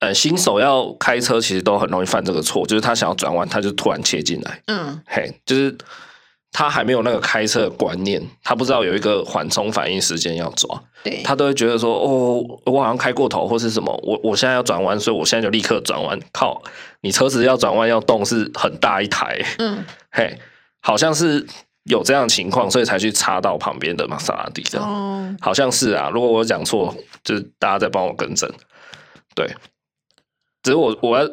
[0.00, 4.62] 呃，新手要开车其实都很容易犯这个错，就是他想要转弯，他就突然切进来。
[4.68, 5.76] 嗯，嘿，就是
[6.52, 16.18] 他还没有那个开车的观念，他不知道有一个缓冲反应时间要抓，对，他都会觉得说，哦，我好像开过头或是什么，我我现在要转弯，所以我现在就立刻转弯。
[16.32, 16.60] 靠，
[17.02, 20.38] 你车子要转弯要动是很大一台，嗯， 嘿，
[20.80, 21.46] 好像是
[21.84, 26.10] 有这样的情况，所以才去插到旁边的玛莎拉蒂的，哦，好像是啊。
[26.12, 28.50] 如果我讲错，就是大家再帮我更正，
[29.34, 29.48] 对。
[30.62, 31.26] 只是我我要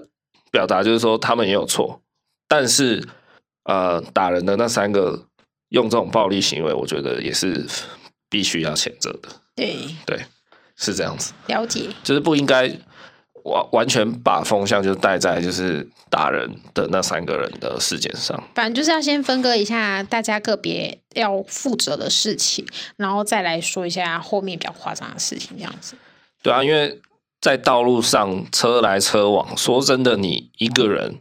[0.52, 2.00] 表达就是说他们也有错，
[2.48, 3.06] 但是
[3.68, 5.28] 呃打人的那三个
[5.70, 7.66] 用这种暴力行为，我觉得也是
[8.30, 9.30] 必须要谴责的。
[9.56, 10.26] 对对，
[10.76, 11.34] 是这样子。
[11.48, 12.68] 了解，就是不应该
[13.44, 18.42] 完完全把风向就带在就是打人的那三个人的事件上。
[18.56, 22.66] 反正就是要先分割一下大家个别要负责的事情，
[22.98, 25.96] 然后再来说一下后面比较夸张的事情，这样子。
[26.44, 27.02] 对啊，因为
[27.42, 31.16] 在道路上车来车往，说真的，你一个人，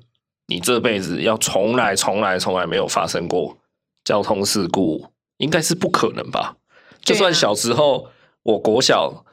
[0.48, 3.58] 你这辈子要从来从来从来没有发生过
[4.04, 5.06] 交通事故，
[5.38, 6.56] 应该是不可能吧？
[7.02, 8.08] 就算小时候。
[8.46, 9.24] 我国小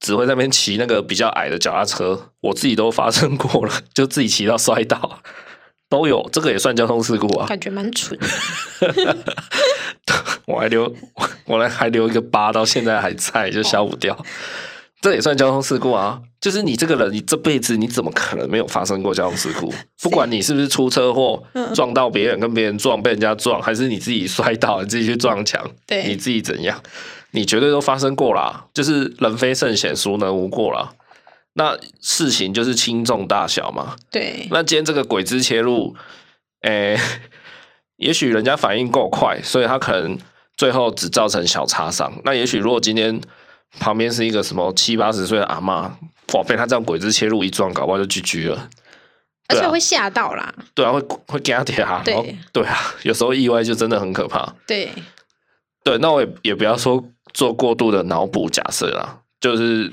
[0.00, 5.20] 只会在那边骑那个比较矮的脚踏车，我自己都发生过了，就自己骑到摔倒，
[5.88, 7.46] 都有，这个也算交通事故啊？
[7.46, 8.18] 感觉蛮蠢。
[10.46, 10.92] 我还留
[11.44, 14.12] 我来还留一个疤，到现在还在，就消不掉。
[14.12, 14.24] 哦、
[15.00, 16.20] 这也算交通事故啊？
[16.40, 19.72] 就是你这个人，你这辈子你怎么可能没有发生过交通事故？
[20.02, 21.42] 不管你是不是出车祸
[21.74, 26.80] 撞到别人，跟别人撞，被人家撞，还是你自己摔倒，你自己去撞墙， 对，你自己怎样？
[27.32, 30.92] 你绝对都发生过啦，就是人非圣贤，孰能无过啦？
[31.54, 33.96] 那事情就是轻重大小嘛。
[34.10, 34.46] 对。
[34.50, 35.94] 那今天这个鬼子切入，
[36.62, 37.00] 诶、欸，
[37.96, 40.16] 也许人家反应够快，所以他可能
[40.56, 42.12] 最后只造成小擦伤。
[42.24, 43.20] 那也许如果今天
[43.78, 45.90] 旁边是一个什么七八十岁的阿嬷，
[46.34, 48.68] 哇，被他这样鬼子切入一撞，搞不好就 GG 了。
[49.48, 50.54] 而且会吓到啦。
[50.74, 52.02] 对啊，会会给他点啊。
[52.04, 54.54] 对对啊，有时候意外就真的很可怕。
[54.66, 54.90] 对。
[55.84, 57.04] 对，那我也也不要说。
[57.34, 59.92] 做过度的脑补假设啦，就是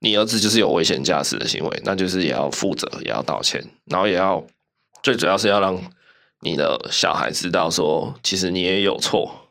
[0.00, 4.44] 你儿子就是有危险驾驶的行为，那就是也要负责，也要道歉，然后也要
[5.02, 5.76] 最主要是要让
[6.42, 9.45] 你的小孩知道说，其实你也有错，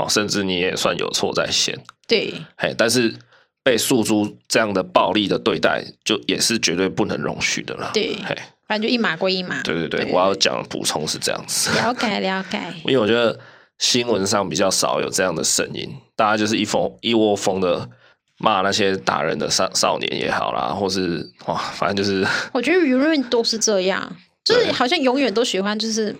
[0.00, 1.78] 哦，甚至你也算有错在先。
[2.06, 3.14] 对，嘿，但是
[3.62, 7.90] 被诉诸这样的暴力的对待，就也是绝对不能容许的了。
[7.92, 8.36] 对，嘿，
[8.66, 9.62] 反正就一码归一码。
[9.62, 11.70] 对对对，对我要讲补充是这样子。
[11.78, 13.38] 了解了解，因为我觉得。
[13.80, 17.88] 新闻上比较少有这样的声音，大家就是一蜂一窝蜂的
[18.36, 26.14] 骂那些打人的少少年也好啦，或是哇，反正就是我觉得舆论都是这样，就是好像永远都喜欢就是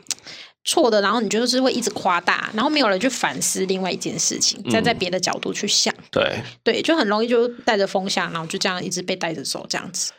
[0.64, 10.12] 错的，然后你就是会一直夸大，然后没有人去反思另外一件事情，再在别的角度去想，嗯、对对，就很容易就带着风向，然后就这样一直被带着走这样子，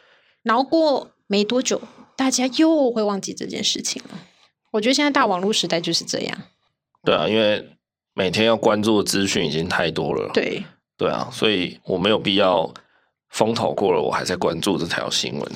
[0.43, 1.82] 然后过没多久，
[2.15, 4.19] 大家又会忘记这件事情了。
[4.71, 6.38] 我觉得现在大网络时代就是这样。
[7.04, 7.77] 对啊，因为
[8.13, 10.32] 每天要关注的资讯已经太多了。
[10.34, 10.63] 对，
[10.97, 12.73] 对啊，所以我没有必要
[13.30, 15.51] 风头过了，我还在关注这条新闻。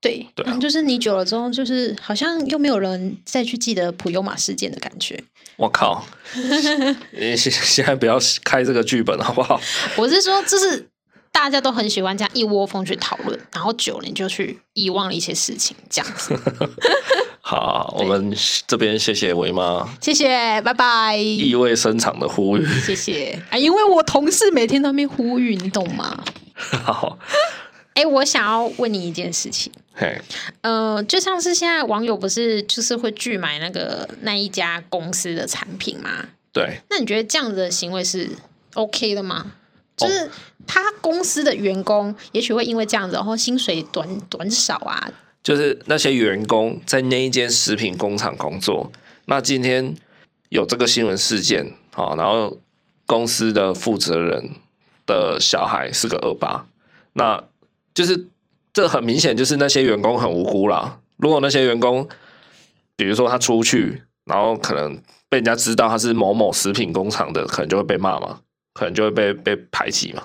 [0.00, 5.22] 对，对啊，就是你久了之后，就是好像又没有人再去记得普悠玛事件的感觉。
[5.56, 6.04] 我靠！
[7.12, 9.60] 你现现在不要开这个剧本好不好？
[9.96, 10.88] 我是说，就是
[11.30, 16.34] 大家都很喜欢这样一窝蜂去讨论，然后久了你就去遗忘了一些事情，这样子。
[17.42, 18.34] 好，我们
[18.66, 21.16] 这边谢谢维妈，谢谢，拜拜。
[21.16, 26.22] 意味深长的呼吁，谢谢啊，因为我同事每天都没呼吁，你懂吗？
[26.54, 27.18] 好，
[27.94, 30.20] 哎、欸，我想要问你一件事情，嘿，
[30.62, 36.24] 呃，就像是现在网友不是就是会拒买那个那一家公司的产品吗？
[36.52, 38.30] 对，那你觉得这样子的行为是
[38.74, 39.52] OK 的吗？
[39.96, 40.30] 就是
[40.66, 45.12] 他公司的员工也许会因为这样子，然后薪水短短少啊。
[45.42, 48.90] 就是那些员工在那一间食品工厂工作，
[49.26, 49.94] 那今天
[50.48, 52.58] 有这个新闻事件，啊，然后
[53.04, 54.50] 公司的负责人
[55.06, 56.66] 的小孩是个恶霸，
[57.14, 57.42] 那
[58.00, 58.26] 就是
[58.72, 60.98] 这很明显就是那些员工很无辜啦。
[61.18, 62.08] 如果那些员工，
[62.96, 64.96] 比如说他出去，然后可能
[65.28, 68.40] 被人家知道他是某某食品工厂的，可能就会被骂嘛，
[68.72, 70.22] 可能就会被被排挤嘛。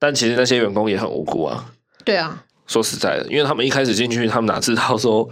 [0.00, 1.72] 但其实那些员工也很无辜啊。
[2.04, 2.42] 对啊。
[2.66, 5.28] 说实在的，因为他们一开始进去，他们哪知道说，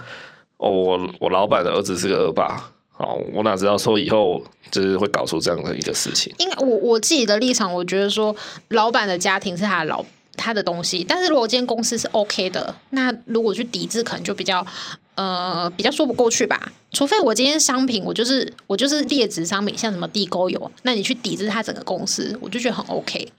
[0.59, 6.33] 哦，我我老板的儿子是个恶霸，哦，我哪知道说以后就是会搞出这样的一个事情。
[6.39, 8.37] 因为我我自己的立场，我觉得说，
[8.69, 10.05] 老板的家庭是他的老
[10.41, 14.67] 他的东西，但是如果今天公司是 OK 的，那如果去抵制，可能就比较
[15.15, 16.73] 呃比较说不过去吧。
[16.91, 23.31] 除非我今天商品我就是我就是劣质商品，像什么地沟油，那你去抵制他整个公司，我就觉得很 OK。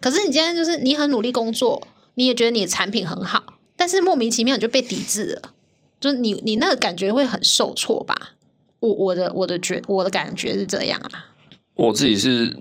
[0.00, 1.88] 可是你今天就是你很努力工作。
[2.14, 5.52] 你也觉得你的产品很好，但是莫名其妙你就被抵制了，
[6.00, 8.32] 就是你你那个感觉会很受挫吧？
[8.80, 11.26] 我我的我的觉我的感觉是这样啊。
[11.74, 12.54] 我自己是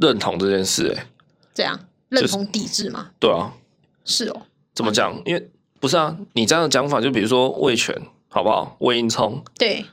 [0.00, 1.06] 认同这件事，哎，
[1.52, 1.78] 这样
[2.14, 3.10] 认同抵制吗？
[3.18, 3.52] 对啊，
[4.04, 4.42] 是哦。
[4.74, 5.14] 怎么讲？
[5.24, 7.96] 因为不是啊，你这样的讲法，就比如说味全，
[8.28, 8.76] 好不好？
[8.80, 9.84] 味英聪，对，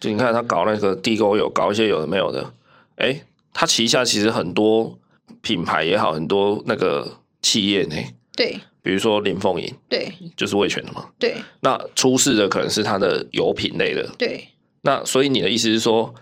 [0.00, 2.50] 就你看他搞那个地沟油，搞一些有的没有的，
[2.96, 3.20] 哎，
[3.52, 4.98] 他旗下其实很多
[5.42, 7.96] 品牌也好，很多那个企业呢。
[8.34, 11.04] 对，比如说林凤营，对，就是味全的嘛。
[11.18, 14.08] 对，那出事的可能是它的油品类的。
[14.16, 14.48] 对，
[14.80, 16.14] 那所以你的意思是说，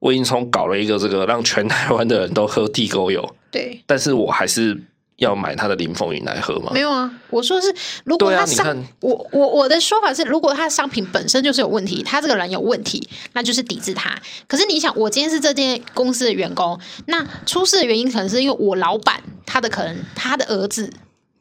[0.00, 4.82] 魏应充搞了一个这个让全台湾的人都喝地沟油，对，但是我还是。
[5.20, 6.70] 要买他的林凤云来喝吗？
[6.72, 7.72] 没有啊，我说是，
[8.04, 14.18] 如果他商，啊、我我我的说法是，如果他的商品本身就是有问题，他这个人有问题，那就是抵制他。
[14.48, 20.90] 可是你想，我今天是这间公司的员工，那出事的原因可能是因为我老板他的可能他的儿子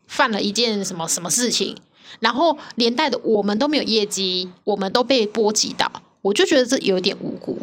[0.08, 1.78] 犯了一件什么什么事情，
[2.20, 5.90] 然后连带的我们都没有业绩，我们都被波及到，
[6.22, 7.58] 我就觉得这有点无辜，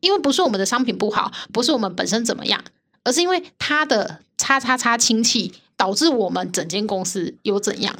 [0.00, 2.64] 因为不是我们的商品不好，不是我们本身怎么样。
[3.04, 7.94] 而是因为他的叉叉叉亲戚导致我们整间公司有怎样，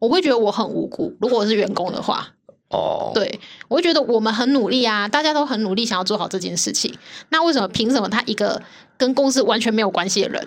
[0.00, 1.16] 我会觉得我很无辜。
[1.20, 2.34] 如果我是员工的话，
[2.68, 6.94] 哦，对，我会觉得我们很努力啊，大家都很努力想要做好这件事情。
[7.28, 8.62] 那为什么凭什么他一个
[8.96, 10.46] 跟公司完全没有关系的人，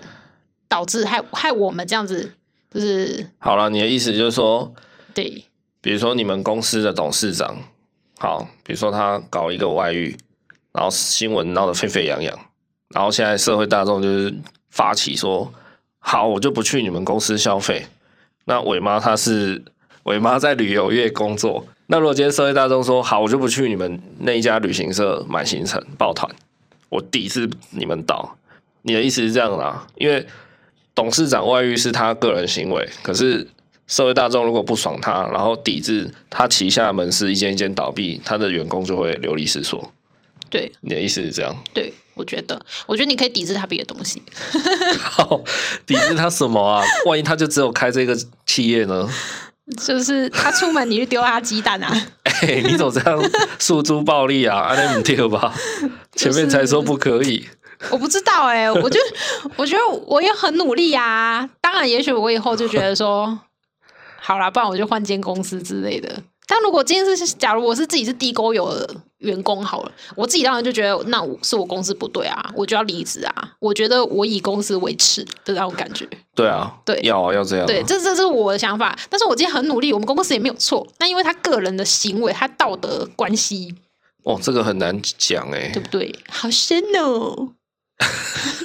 [0.68, 2.32] 导致害害我们这样子？
[2.72, 4.72] 就是好了，你的意思就是说，
[5.12, 5.44] 对，
[5.80, 7.56] 比如说你们公司的董事长，
[8.18, 10.16] 好，比如说他搞一个外遇，
[10.72, 12.38] 然后新闻闹得沸沸扬扬。
[12.94, 14.34] 然后现在社会大众就是
[14.70, 15.52] 发起说，
[15.98, 17.86] 好，我就不去你们公司消费。
[18.44, 19.62] 那伟妈她是
[20.04, 21.66] 伟妈在旅游业工作。
[21.86, 26.30] 那如果今天社会大众说，好，我就不去你们那一家旅行社买行程报团，
[26.88, 28.36] 我抵制你们岛。
[28.82, 29.86] 你的意思是这样啦？
[29.96, 30.26] 因为
[30.94, 33.46] 董事长外遇是他个人行为，可是
[33.86, 39.92] 社会大众如果不爽他，然后抵制他旗下门市一间一间倒闭，他的员工就会流离失所。
[40.50, 41.56] 对，你的意思是这样？
[41.72, 41.92] 对。
[42.14, 44.22] 我觉得，我觉得你可以抵制他别的东西。
[45.00, 45.40] 好，
[45.86, 46.84] 抵制他什么啊？
[47.06, 49.08] 万一他就只有开这个企业呢？
[49.78, 51.88] 就是他出门你去丢他鸡蛋啊？
[52.24, 53.18] 哎、欸，你怎么这样
[53.58, 54.58] 诉诸暴力啊？
[54.58, 55.54] 安尼不对吧？
[56.14, 57.48] 前面才说不可以。
[57.88, 61.48] 我不知道哎、欸，我觉得，我觉得我也很努力啊。
[61.62, 63.38] 当然，也许我以后就觉得说，
[64.20, 66.22] 好啦，不然我就换间公司之类的。
[66.50, 73.52] 但如果今天是，假如我是自己是地沟油的员工好了，我自己当然就觉得那我是我公司不对啊，我就要离职啊。
[73.60, 76.08] 我觉得我以公司为耻的那种感觉。
[76.34, 77.64] 对啊，对，要啊，要这样。
[77.68, 78.98] 对，这这是我的想法。
[79.08, 80.84] 但是我今天很努力，我们公司也没有错。
[80.98, 83.72] 那因为他个人的行为，他道德关系。
[84.24, 86.12] 哦，这个很难讲哎，对不对？
[86.28, 87.50] 好深哦。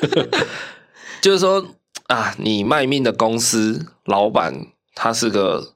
[1.21, 1.63] 就是说
[2.07, 5.74] 啊，你卖命的公司老板，他是个。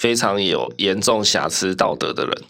[0.00, 2.44] 非常有严重瑕疵道德的人，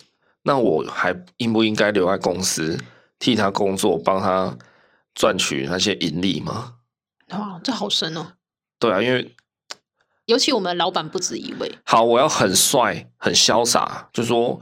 [0.44, 2.78] 那我还应不应该留在公司
[3.18, 4.56] 替他工作，帮他
[5.16, 6.74] 赚取那些盈利吗？
[7.30, 8.34] 哇，这好深哦！
[8.78, 9.34] 对啊，因为
[10.26, 11.72] 尤其我们老板不止一位。
[11.84, 14.60] 好，我要很帅、很潇洒，就说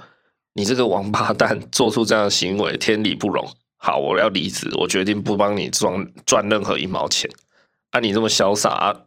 [0.54, 3.46] 你这个王八蛋做出这样的行为，天理不容。
[3.76, 7.30] 好，我要离职，我决定不帮你赚赚任何一毛钱。
[7.90, 9.00] 按、啊、你这么潇洒、啊，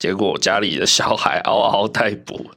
[0.00, 2.50] 结果家里的小孩嗷嗷待哺。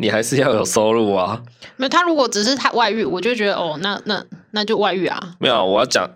[0.00, 1.38] 你还是要有收入啊！
[1.76, 5.34] 没有，他如果只是他外遇，我就觉得哦，那那那就外遇啊。
[5.38, 6.08] 没有，我要讲。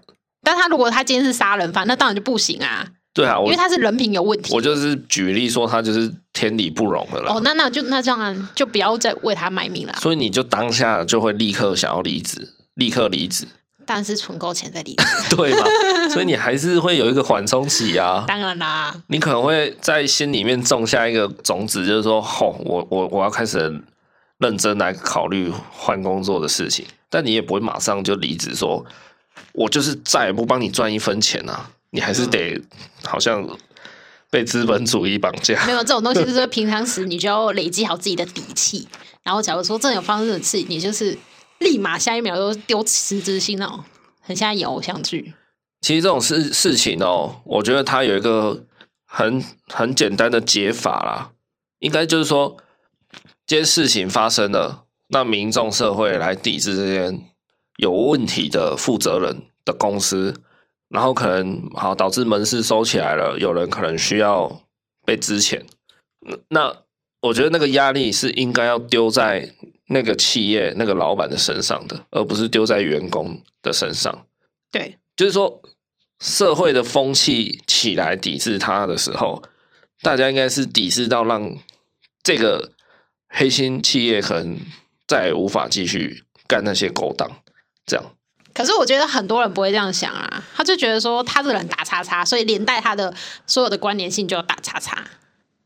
[0.43, 2.87] 但他如果他今天是杀人犯，那当然就不行啊。
[3.13, 4.55] 对啊，因为他是人品有问题。
[4.55, 7.35] 我就是举例说，他就是天理不容的了。
[7.35, 9.95] 哦，那那就那这样就不要再为他卖命了。
[10.01, 13.47] 所以你就当下就会立刻想要离职，立刻离职。
[13.87, 14.95] 但是存够钱再离
[15.31, 15.65] 对吧？
[16.11, 18.25] 所以你还是会有一个缓冲期啊。
[18.29, 23.83] 当然啦，你可能会在心里面种下一个种子，就是说，吼、哦，我我我要开始
[24.39, 26.85] 认真来考虑换工作的事情。
[27.09, 28.85] 但你也不会马上就离职，说
[29.53, 31.71] 我就是再也不帮你赚一分钱啊。
[31.91, 32.61] 你还是得
[33.05, 33.49] 好像
[34.31, 35.65] 被资本主义绑架。
[35.67, 38.89] 没有这种东西，就是平常时你就要累积好自己的底气。
[39.23, 41.17] 然后假如说真有发生的事，你就是。
[41.65, 43.85] 立马下一秒都丢辞职信哦，
[44.21, 45.35] 很像演偶像剧。
[45.81, 48.65] 其实这种事事情哦，我觉得它有一个
[49.07, 51.33] 很很简单的解法啦，
[51.81, 52.57] 应该就是说，
[53.47, 57.29] 这件事情发生了，那民众社会来抵制这件
[57.79, 60.35] 有问题的负责人的公司，
[60.89, 64.63] 然后可能好导致门市收起来了，有人可能需要
[65.05, 65.63] 被支遣，
[66.49, 66.75] 那
[67.23, 69.55] 我觉得那个压力是应该要丢在。
[69.89, 74.27] 那个企业那个老板的身上的，而不是丢在员工的身上。
[74.71, 75.63] 对，就是说，
[76.21, 79.43] 社会的风气起来抵制他的时候，
[80.01, 81.57] 大家应该是抵制到让
[82.23, 82.73] 这个
[83.29, 84.59] 黑心企业可能
[85.07, 87.31] 再也无法继续干那些勾当。
[87.87, 88.05] 这样。
[88.55, 93.13] 可是我觉得很多人不会这样想啊，他就觉得说他这个人打叉叉，所以连带他的
[93.47, 95.05] 所有的关联性就要打叉叉。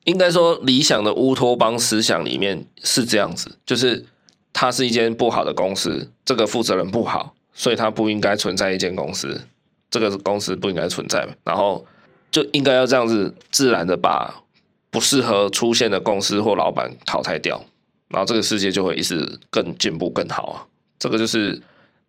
[0.09, 4.07] 应该说，理想的乌托邦思想里面是这样子，就是
[4.55, 9.43] 它是一间不好的公司，这个负责人不好，所以它不应该存在一间公司，
[9.91, 11.85] 这个公司不应该存在，然后
[12.31, 14.43] 就应该要这样子自然的把
[14.91, 17.63] 不适合出现的公司或老板淘汰掉，
[18.09, 20.67] 然后这个世界就会一直更进步更好啊，
[20.99, 21.61] 这个就是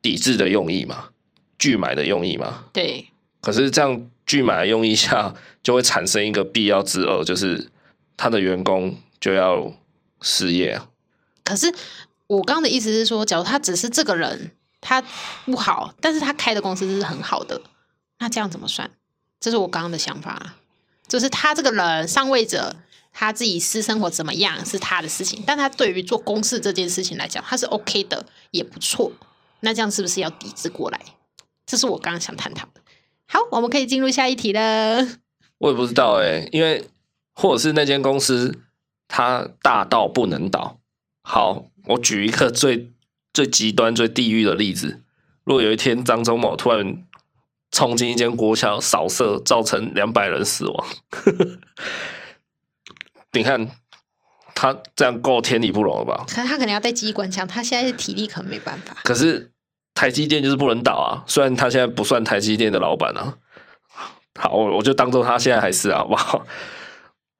[0.01, 1.09] 抵制的用意嘛。
[1.57, 2.63] 拒买的用意嘛。
[2.71, 3.05] 对。
[3.41, 7.69] 可是这样拒买的用意下，就会产生一个必要之恶，就是
[8.19, 9.73] 他的员工就要
[10.21, 10.89] 失业啊。
[11.43, 11.73] 可是
[12.27, 14.51] 我刚刚的意思是说，假如他只是这个人
[14.81, 15.01] 他
[15.45, 17.61] 不好，但是他开的公司是很好的，
[18.19, 18.91] 那这样怎么算？
[19.39, 20.57] 这是我刚刚的想法，
[21.07, 22.75] 就是他这个人上位者。
[23.11, 29.11] 他自己私生活怎么样是他的事情，但他对于做公事这件事情来讲，他是 OK 的，也不错。
[29.61, 31.01] 那这样是不是要抵制过来？
[31.65, 32.81] 这是我刚刚想探讨的。
[33.25, 35.05] 好，我们可以进入下一题了。
[35.57, 36.87] 我也不知道哎、欸，因为
[37.39, 38.59] 或者是那间公司
[39.07, 40.77] 它大到不能倒。
[41.23, 42.91] 好，我举一个最
[43.31, 45.03] 最极端、最地狱的例子：
[45.45, 47.01] 如果有一天张忠谋突然
[47.71, 50.85] 冲进一间国小扫射，造成两百人死亡。
[53.31, 53.71] 你看
[54.53, 56.25] 他这样够天理不容了吧？
[56.27, 58.97] 可是他可能要带机关枪，他现在体力可能没办法。
[59.05, 59.49] 可是
[59.93, 61.23] 台积电就是不能倒啊！
[61.25, 63.37] 虽然他现在不算台积电的老板啊，
[64.37, 66.45] 好，我就当做他现在还是好不好？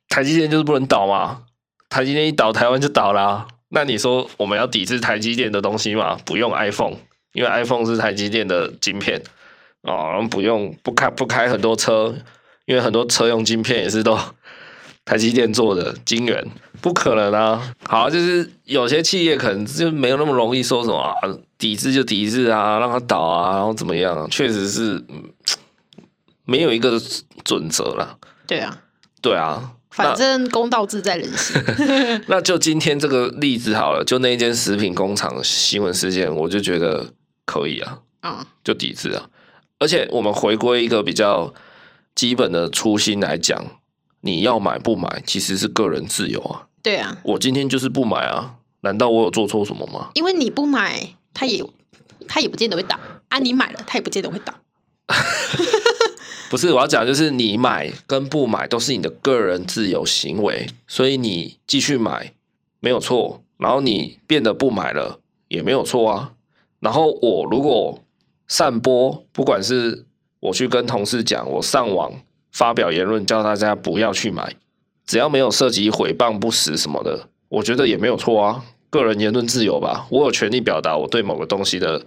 [0.09, 1.43] 台积电就是不能倒嘛！
[1.87, 3.47] 台积电一倒，台湾就倒啦、啊。
[3.69, 6.19] 那你说我们要抵制台积电的东西嘛？
[6.25, 6.95] 不用 iPhone，
[7.31, 9.21] 因为 iPhone 是台积电的晶片
[9.83, 10.27] 哦。
[10.29, 12.13] 不用不开不开很多车，
[12.65, 14.19] 因为很多车用晶片也是都。
[15.05, 16.45] 台积电做的晶圆
[16.81, 17.73] 不可能啊！
[17.87, 21.15] 好，就是有些企业可能就没有那么容易说什么啊，
[21.57, 24.29] 抵制就抵制啊，让它倒啊，然后怎么样？
[24.29, 25.03] 确实是
[26.45, 27.01] 没有一个
[27.43, 28.19] 准则了。
[28.45, 28.77] 对啊，
[29.19, 29.71] 对啊，
[30.03, 31.61] 反正公道自在人心。
[32.27, 37.13] 那就今天这个例子好了，就那一间食品工厂新闻事件，我就觉得
[37.45, 39.29] 可以啊，嗯，就抵制啊。
[39.79, 41.53] 而且我们回归一个比较
[42.15, 43.79] 基本的初心来讲。
[44.21, 46.67] 你要买不买，其实是个人自由啊。
[46.83, 50.09] 对啊，我今天就是不买啊，难道我有做错什么吗？
[50.15, 51.63] 因为你不买，他也
[52.27, 53.39] 他也不见得会倒啊。
[53.39, 54.53] 你买了，他也不见得会倒。
[56.49, 62.33] 不是，我要讲就是你买跟不买都是你的个人自由行为，所以你继续买
[62.79, 66.31] 没有错，然后你变得不买了也没有错啊。
[66.79, 68.03] 然后我如果
[68.47, 70.05] 散播，不管是
[70.39, 72.11] 我去跟同事讲，我上网。
[72.51, 74.55] 发表言论叫大家不要去买，
[75.05, 78.65] 只要没有涉及诽谤不实什么的，我觉得也没有错啊。
[78.89, 82.03] 个人言论自由吧，我有权利表达我对某个东西的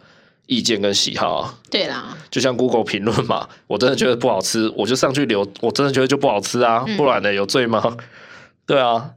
[0.47, 1.55] 意见跟喜好啊。
[1.71, 7.97] 对啦，就像 Google 评论嘛，我真的觉得不好吃，我就上去留，我真的觉得就不好吃啊，不然呢有罪吗？
[8.67, 9.11] 对啊，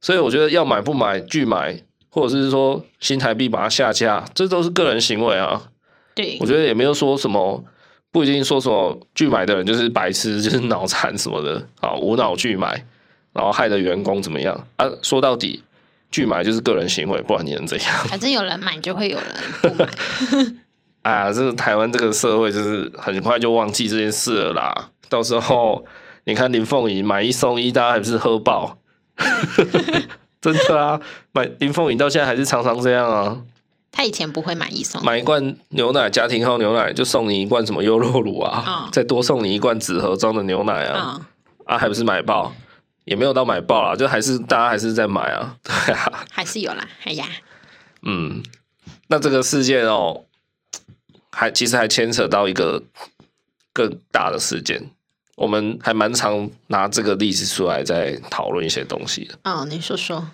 [0.00, 5.62] 所以我觉得要买不买拒买，或者是说新台币把它下架，这都是个人行为啊。
[6.14, 7.64] 对，我觉得也没有说什么。
[8.10, 12.84] 不一定说什么拒买的人就是白痴，就是脑残什么的啊，无脑拒买，
[13.32, 14.86] 然后害得员工怎么样啊？
[15.00, 15.62] 说到底，
[16.10, 18.04] 拒买就是个人行为，不然你能怎样？
[18.08, 19.26] 反正有人买就会有人
[19.62, 19.88] 不买。
[21.02, 24.88] 啊，这个台湾这个社会就是很快就忘记这件事了啦。
[25.08, 25.84] 到时候
[26.24, 28.78] 你看林凤仪买一送一，大家还不是喝爆？
[30.40, 31.00] 真的啊，
[31.32, 33.42] 买林凤仪到现在还是常常这样啊。
[33.94, 41.20] 他以前不会买一送一，买一罐牛奶，家庭号牛奶就送你一罐什么优酪乳啊，哦、再多送你一罐纸盒装的牛奶啊，哦、
[41.66, 42.52] 啊，还不是买爆，
[43.04, 47.26] 也没有到买爆啦，就还是大家还是在买啊，对啊，还是有啦，哎呀，
[48.02, 48.42] 嗯，
[49.08, 50.24] 那这个事件哦，
[51.32, 52.82] 还其实还牵扯到一个
[53.72, 54.90] 更大的事件，
[55.36, 60.28] 我们还蛮常拿这个例子出来在讨论一些东西的，哦，你说说，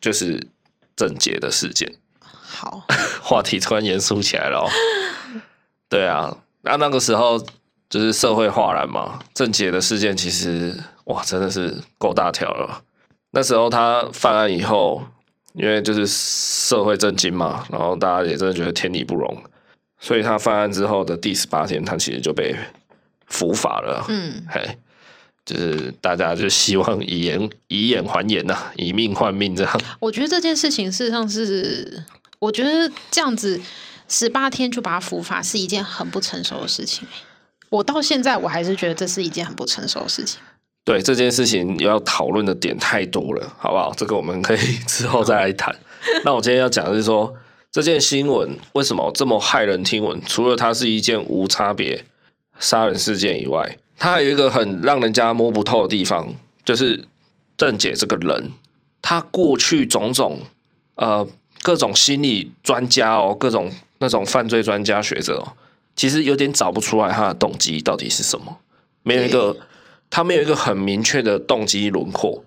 [0.00, 0.46] 就是
[0.94, 1.92] 郑捷的事件。
[2.20, 2.84] 好，
[3.22, 4.68] 话题突然严肃起来了哦。
[5.88, 7.42] 对啊，那那个时候
[7.88, 9.18] 就是社会哗然嘛。
[9.34, 12.82] 郑捷的事件其实哇，真的是够大条了。
[13.30, 15.02] 那时候他犯案以后，
[15.54, 19.42] 因为就是社会震惊嘛，然后大家也真的觉得天理不容，
[20.02, 22.54] 所以他犯案之后的第十八天，他其实就被
[23.26, 24.04] 伏法了。
[24.08, 24.76] 嗯，嘿，
[25.46, 29.80] 就是大家就希望以眼以眼还眼呐、啊，以命换命这样。
[30.00, 32.02] 我觉得这件事情事实上是。
[32.40, 33.60] 我觉得这样子
[34.08, 37.06] 十八天就把他伏法是一件很不成熟的事情。
[37.68, 40.40] 我到现在我还是觉得这是一件很不成熟的事情。
[40.84, 43.92] 对，这件事情要讨论的点太多了，好不好？
[43.96, 45.72] 这个我们可以 之后再来谈。
[46.26, 47.32] 那我今天要讲的是说，
[47.72, 50.20] 这件新闻为什么这么骇人听闻？
[50.24, 52.04] 除了它是一件无差别
[52.60, 57.04] 杀人事件以外，它还有一个很让人家摸不透的地方，就是
[57.56, 58.52] 郑姐这个人，
[59.00, 60.40] 他过去种种
[60.94, 61.26] 呃。
[61.64, 65.54] 各种心理专家哦，各种那种犯罪专家学者哦，
[65.94, 68.58] 其实有点找不出来他的动机到底是什么，
[69.04, 69.56] 没有一个，
[70.10, 72.44] 他没有一个很明确的动机轮廓，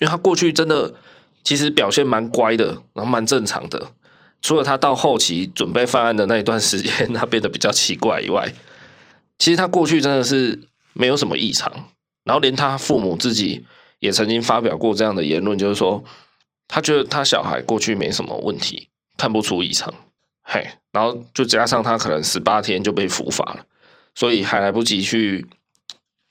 [0.00, 0.92] 因为他过去真的
[1.42, 3.90] 其实表现蛮乖的，然后蛮正常的，
[4.40, 8.52] 除了他到后期准备犯案的那一段时间，他变得比较奇怪以外，
[9.38, 10.60] 其实他过去真的是
[10.92, 11.72] 没有什么异常，
[12.24, 13.66] 然后连他父母自己
[13.98, 16.02] 也曾经发表过这样的言论，就是说
[16.68, 19.92] 他觉得他小孩过去没什么问题，看不出异常。
[20.42, 23.66] 嘿，然后就加上他可能十八天就被伏法了，
[24.14, 25.46] 所以还来不及去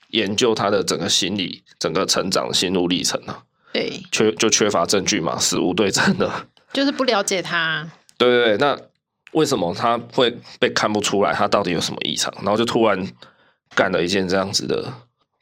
[0.08, 3.44] 研究他的整个心理、整个成长的心路历程啊。
[3.72, 7.88] 对，缺就缺乏证据嘛，死无对证的，就是不了解他。
[8.18, 8.78] 对对对，那
[9.32, 12.30] 为什么他会被看不出来他到底有什么异常？
[12.42, 13.02] 然后就突然
[13.74, 14.92] 干了一件这样子的，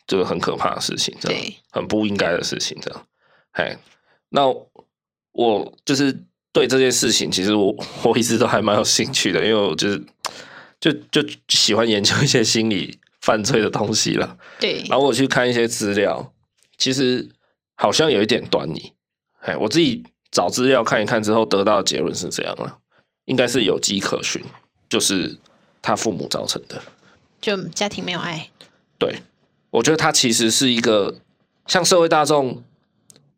[0.07, 3.07] 就是很可怕的事情，这样对很不应该的事情，这样。
[3.53, 3.77] 哎，
[4.29, 4.47] 那
[5.33, 6.23] 我就是。
[6.53, 10.03] 对这件事情，其实我我一直都还蛮有兴趣的，因为我就是
[10.81, 14.39] 就就喜欢研究一些心理犯罪的东西了。
[14.59, 16.33] 对，然后我去看一些资料，
[16.79, 17.29] 其实
[17.75, 18.95] 好像有一点端倪。
[19.41, 20.03] 哎，我自己
[20.37, 22.77] 找资料看一看之后，得到的结论是这样了，
[23.25, 24.45] 应该是有迹可循，
[24.91, 25.39] 就是
[25.81, 26.83] 他父母造成的，
[27.41, 28.51] 就家庭没有爱。
[28.99, 29.23] 对，
[29.71, 31.15] 我觉得他其实是一个
[31.67, 32.63] 像社会大众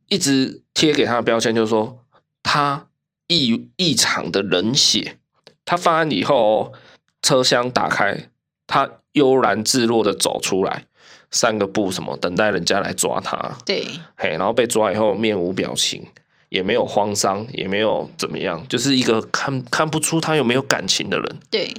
[0.09, 2.01] 一直贴给他的标签，就是说
[2.43, 2.87] 他。
[3.31, 5.19] 异异常的冷血，
[5.67, 6.73] 他犯案以后，
[7.21, 8.31] 车厢打开，
[8.67, 10.87] 他悠然自若的走出来，
[11.31, 13.55] 三个步什么，等待人家来抓他。
[13.67, 13.85] 对，
[14.17, 16.07] 嘿，然后被抓以后面无表情，
[16.49, 21.41] 也没有慌张，也没有怎么样，就是一个看看不出他有没有感情的人。
[21.51, 21.75] 对，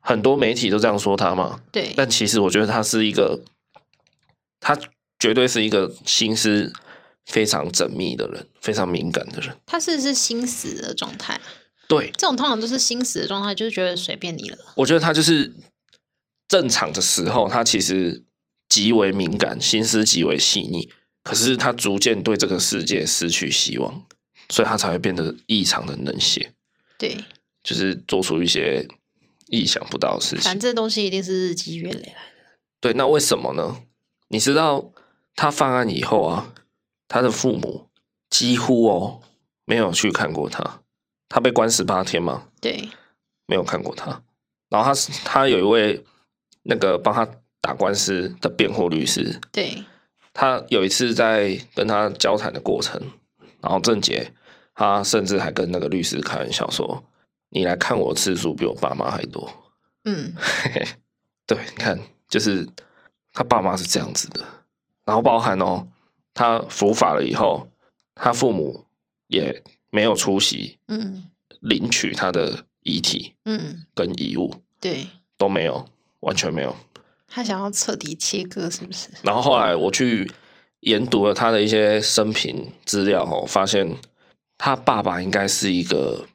[0.00, 1.60] 很多媒体都这样说他嘛。
[1.72, 3.40] 对，但其实我觉得他是一个，
[4.60, 4.78] 他
[5.18, 6.72] 绝对是一个心思。
[7.26, 11.40] 非常缜密的人，非常敏感的人，他是不是心死的状态？
[11.86, 14.58] 对，这种通常都是心死的状态，就是觉得随便你了。
[14.74, 15.54] 我觉得他就是
[16.48, 18.24] 正常的时候，他其实
[18.68, 20.90] 极为敏感，心思极为细腻。
[21.22, 24.04] 可是他逐渐对这个世界失去希望，
[24.48, 26.52] 所以他才会变得异常的冷血。
[26.98, 27.16] 对，
[27.62, 28.86] 就是做出一些
[29.48, 30.42] 意想不到的事情。
[30.42, 32.18] 反正这东西一定是日积月累来的。
[32.80, 33.82] 对，那为什么呢？
[34.28, 34.92] 你知道
[35.34, 36.54] 他犯案以后啊？
[37.08, 37.88] 他的父母
[38.28, 39.20] 几乎哦
[39.64, 40.82] 没有去看过他，
[41.28, 42.88] 他被关十八天吗，对，
[43.46, 44.22] 没有看过他。
[44.68, 46.04] 然后他是他有一位
[46.62, 47.28] 那个帮他
[47.60, 49.84] 打官司的辩护律师，对，
[50.40, 52.98] 他有一次在跟他交谈的过程，
[53.60, 54.32] 然后郑杰
[54.74, 57.04] 他甚至还跟那个律师开玩笑说
[57.52, 59.52] ：“你来看我的次数比我爸妈还多。”
[60.04, 60.34] 嗯，
[61.46, 62.66] 对，你看，就是
[63.34, 64.42] 他爸妈是这样子的，
[65.04, 65.86] 然后包含哦。
[66.32, 67.68] 他伏法了以后，
[68.14, 68.86] 他父母
[69.26, 71.28] 也没有出席，嗯，
[71.60, 75.86] 领取他的遗体，嗯，跟遗物，对，都没有，
[76.20, 76.74] 完全没有。
[77.30, 79.08] 他想要彻底切割，是不是？
[79.22, 80.30] 然后后来我去
[80.80, 83.96] 研读了他的一些生平资料，哦，发现
[84.58, 86.26] 他爸爸应该是一个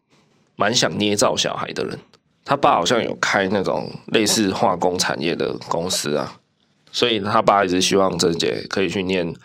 [0.56, 2.00] 蛮想捏造小孩的人。
[2.44, 6.40] 他爸好像有开那种类似化工产业的公司啊，
[6.92, 9.36] 所以他爸一直希望郑姐可以去念。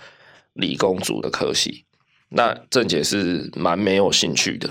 [0.55, 1.85] 理工组的科系，
[2.31, 4.69] 那郑姐是蛮没有兴趣的。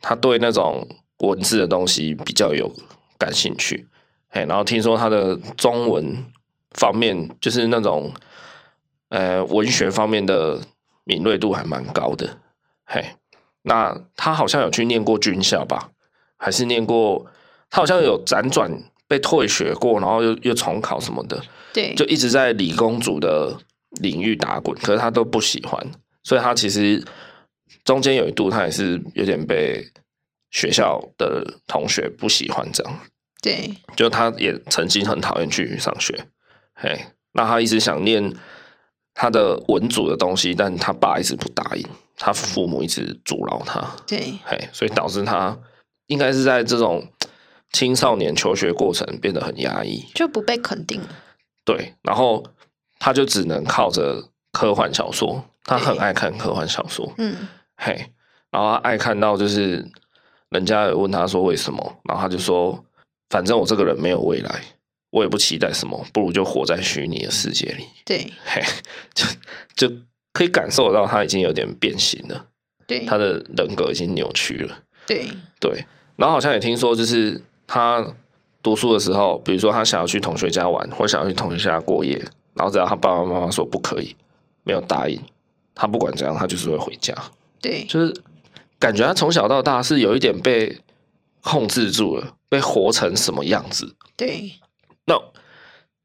[0.00, 0.88] 他对那种
[1.18, 2.72] 文字的东西比较有
[3.18, 3.88] 感兴趣，
[4.28, 6.24] 嘿，然后听说他的中文
[6.72, 8.12] 方面，就是那种
[9.08, 10.60] 呃文学方面的
[11.04, 12.38] 敏锐度还蛮高的，
[12.84, 13.04] 嘿。
[13.62, 15.90] 那他好像有去念过军校吧？
[16.36, 17.26] 还是念过？
[17.70, 18.70] 他好像有辗转
[19.06, 23.58] 被退学过，然后又又重考什么的，对，就一直在理工组的。
[24.02, 25.82] 领域打滚，可是他都不喜欢，
[26.22, 27.02] 所以他其实
[27.84, 29.82] 中间有一度，他也是有点被
[30.50, 33.00] 学校的同学不喜欢这样。
[33.40, 36.26] 对，就他也曾经很讨厌去上学，
[36.74, 36.98] 嘿，
[37.32, 38.34] 那他一直想念
[39.14, 41.84] 他的文组的东西，但他爸一直不答应，
[42.16, 43.80] 他父母一直阻挠他。
[44.06, 45.58] 对，嘿，所以导致他
[46.06, 47.06] 应该是在这种
[47.72, 51.00] 青少年求学过程变得很压抑，就不被肯定。
[51.64, 52.44] 对，然后。
[53.00, 54.20] 他就只能靠着
[54.50, 57.94] 科幻小说，他很爱看科幻小说，嗯，嘿，
[58.50, 59.88] 然后他爱看到就是
[60.48, 62.84] 人家有问他说为什么，然后他就说，
[63.30, 64.62] 反正我这个人没有未来，
[65.10, 68.62] 我也不期待什么，不如就活在虚拟的世界里，对，嘿，
[69.14, 69.26] 就
[69.88, 69.96] 就
[70.32, 72.46] 可以感受到他已经有点变形了，
[72.86, 75.26] 对，他的人格已经扭曲了，对。
[75.60, 78.14] 对，然后好像也听说就是他
[78.62, 82.16] 读书的时候，比如说他想要去同学家玩，或想要去同学家过夜。
[82.54, 84.16] 然后只要他爸爸妈妈说不可以，
[84.62, 85.20] 没有答应，
[85.74, 87.12] 他不管怎样，他就是会回家。
[87.60, 88.14] 对，就是
[88.78, 90.78] 感觉他从小到大是有一点被
[91.40, 93.96] 控制住了，被活成什么样子。
[94.16, 94.54] 对，
[95.06, 95.14] 那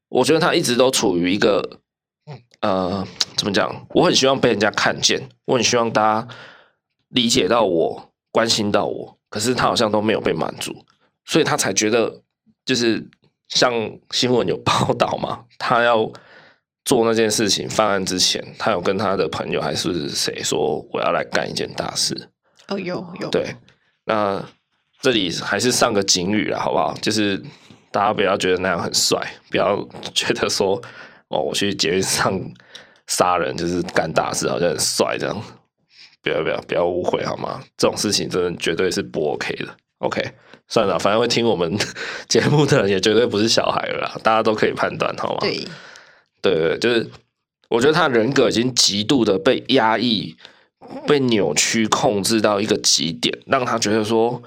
[0.08, 1.80] 我觉得他一直都处于一个，
[2.60, 3.86] 呃，怎么讲？
[3.90, 6.28] 我很希望被人家看见，我很希望大家
[7.08, 10.84] 理解到我，关心到我，可是他好像都没有被满足，
[11.24, 12.22] 所以他才觉得
[12.64, 13.08] 就是
[13.48, 13.72] 像
[14.10, 16.10] 新闻有 报道嘛，他要
[16.84, 22.30] 做那件事情犯案之前，他有跟他的朋友还是谁说我要来干一件大事？
[22.68, 23.28] 哦，有有。
[23.30, 23.56] 对，
[24.04, 24.44] 那
[25.04, 26.94] 这里还是上个警语了，好不好？
[27.02, 27.36] 就是
[27.92, 30.80] 大家不要觉得那样很帅，不要觉得说
[31.28, 32.40] 哦，我去捷运上
[33.06, 35.42] 杀人就是干大事，好像很帅这样。
[36.22, 37.62] 不要不要不要误会好吗？
[37.76, 39.76] 这种事情真的绝对是不 OK 的。
[39.98, 40.22] OK，
[40.68, 41.76] 算了，反正会听我们
[42.26, 45.40] 节目的人也绝对不是小孩了，大家都可以判断好吗？
[45.42, 45.68] 对，
[46.40, 47.10] 对对，就是
[47.68, 50.34] 我觉得他人格已经极度的被压抑、
[51.06, 54.42] 被扭曲、控制到一个极点，让他觉得说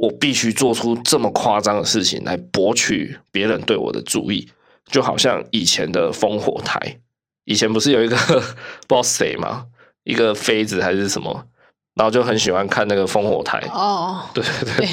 [0.00, 4.48] 我必须做出这么夸张的事情来博取别人对我的注意，
[4.86, 6.98] 就好像以前的烽火台，
[7.44, 9.66] 以前不是有一个不知道谁吗？
[10.04, 11.44] 一个妃子还是什么，
[11.94, 13.58] 然后就很喜欢看那个烽火台。
[13.70, 14.88] 哦，对对对，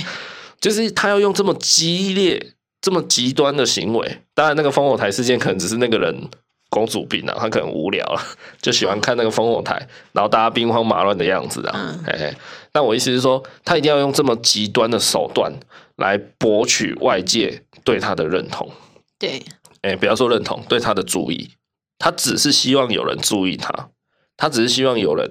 [0.60, 4.20] 就是他要用这么激烈、这么极端的行为。
[4.34, 6.30] 当然，那个烽火台事件可能只是那个人
[6.70, 8.22] 公主病啊，他可能无聊了，
[8.62, 11.74] 就喜欢看那个烽火台，然后大家兵荒马乱的样子啊。
[11.76, 12.34] 嗯，嘿嘿。
[12.72, 15.52] 但我意思是说，他一定要用这么极端的手段
[15.96, 18.70] 来博取外界对他的认同。
[19.18, 19.42] 对，
[19.82, 21.50] 哎，不要说认同，对他的注意，
[21.98, 23.90] 他只是希望有人注意他。
[24.36, 25.28] 他只是希望有人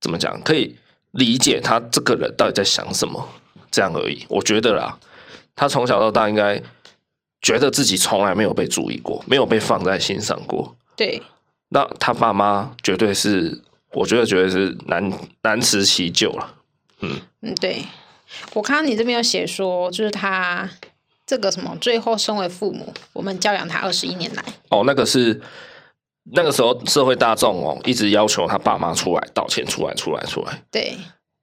[0.00, 0.76] 怎么讲，可以
[1.10, 3.28] 理解他这个人到底在想什么，
[3.70, 4.24] 这样而已。
[4.28, 4.98] 我觉得啦，
[5.54, 6.62] 他从小到大应该
[7.40, 10.76] 觉得自己从来没有被注意过，没有被放在心上过。
[10.96, 11.22] 对，
[11.68, 13.62] 那他爸妈绝对是，
[13.92, 15.12] 我觉得绝对是难
[15.42, 16.54] 难辞其咎了。
[17.00, 17.84] 嗯嗯，对，
[18.54, 20.68] 我看到你这边有写说，就是他
[21.26, 24.44] 这个什么，最后身为父母，我们教养他二十一年来。
[24.70, 25.40] 哦，那个是。
[26.30, 30.62] 那个时候，社会大众哦，一直要求他爸妈出来道歉，出来，出来，出来。
[30.70, 30.94] 对。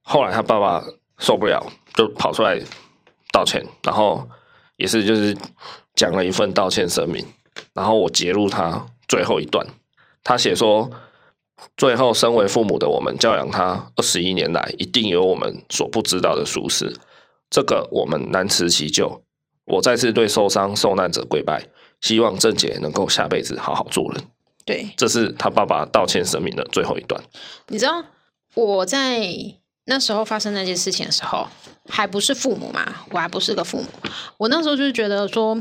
[0.02, 0.80] 后来他爸爸
[1.18, 1.60] 受不了，
[1.94, 2.56] 就跑出来
[3.32, 4.24] 道歉，然后
[4.76, 5.36] 也是就是
[5.96, 7.26] 讲了一份道歉声明。
[7.72, 9.66] 然后我截录他最后一段，
[10.22, 10.90] 他写说
[11.76, 16.94] ：“最后，身为父母的我们教养他二十一年来，一定有我们所不知道的疏失，
[17.48, 19.22] 这个我们难辞其咎。
[19.64, 21.66] 我再次对受伤受难者跪拜，
[22.02, 24.22] 希望郑姐能够下辈子好好做人。”
[24.66, 27.22] 对，这是他爸爸道歉声明的最后一段。
[27.68, 28.04] 你知道
[28.54, 29.28] 我在
[29.86, 31.48] 那时候发生那件事情的时候，
[31.88, 33.88] 还不是父母嘛，我还不是个父母。
[34.36, 35.60] 我那时候就是觉得说，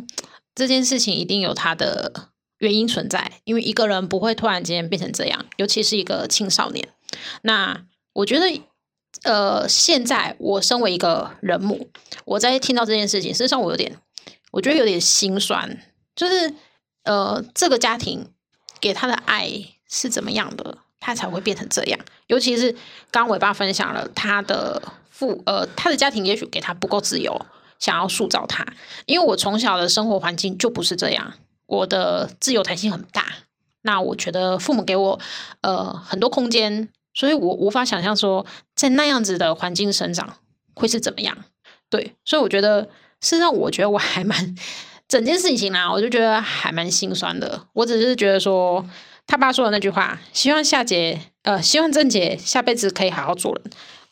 [0.53, 6.89] 这件事情一定有它的原因存在，因为一个人不会突然间变成这样，尤其是一个青少年。
[7.41, 8.61] 那我觉得，
[9.23, 11.89] 呃，现在我身为一个人母，
[12.25, 13.97] 我在听到这件事情，事实上我有点，
[14.51, 15.81] 我觉得有点心酸，
[16.15, 16.53] 就是
[17.03, 18.29] 呃，这个家庭。
[18.81, 19.49] 给他的爱
[19.89, 21.99] 是怎么样的，他才会变成这样。
[22.25, 22.75] 尤其是
[23.11, 24.81] 刚尾巴分享了他的
[25.11, 27.45] 父，呃，他的家庭也许给他不够自由，
[27.77, 28.65] 想要塑造他。
[29.05, 31.33] 因为我从小的生活环境就不是这样，
[31.67, 33.23] 我的自由弹性很大。
[33.83, 35.19] 那我觉得父母给我
[35.61, 38.43] 呃很多空间，所以我无法想象说
[38.73, 40.37] 在那样子的环境生长
[40.73, 41.37] 会是怎么样。
[41.87, 42.81] 对，所以我觉得
[43.21, 44.55] 事实上，我觉得我还蛮。
[45.07, 47.67] 整件事情啊，我就觉得还蛮心酸的。
[47.73, 48.83] 我只是觉得说，
[49.27, 53.63] 他爸说的那句话，希望夏杰，呃，希望郑姐下辈子可以好好做人。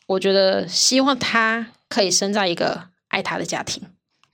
[0.06, 3.82] 我觉得希望他可以生在一个爱他的家庭。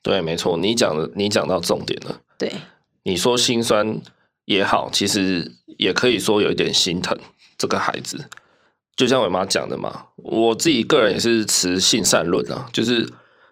[0.02, 2.20] 对，没错，你讲的，你讲到重点了。
[2.38, 2.52] 对，
[3.04, 4.00] 你说心酸
[4.46, 7.18] 也好，其实也可以说有一点心疼
[7.58, 8.28] 这个孩子。
[8.96, 13.08] 就像我妈讲的嘛，我自己个人也是持性善论啊，就是。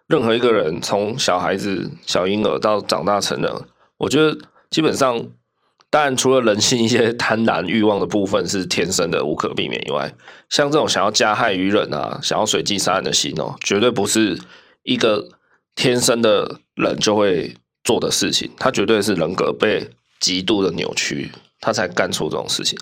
[0.09, 3.53] 任何一个人从小孩子、小婴儿到长大成人，
[3.99, 4.35] 我觉得
[4.71, 5.23] 基本上，
[5.91, 10.13] 当然除了人性一些贪婪欲望的部分是天生的无可避免以外，
[10.51, 14.39] 像这种想要加害于人啊、想要随机杀人的心哦，绝对不是
[14.83, 15.29] 一个
[15.75, 18.51] 天生的人就会做的事情。
[18.59, 19.89] 他绝对是人格被
[20.21, 22.79] 极度的扭曲，他才干出这种事情。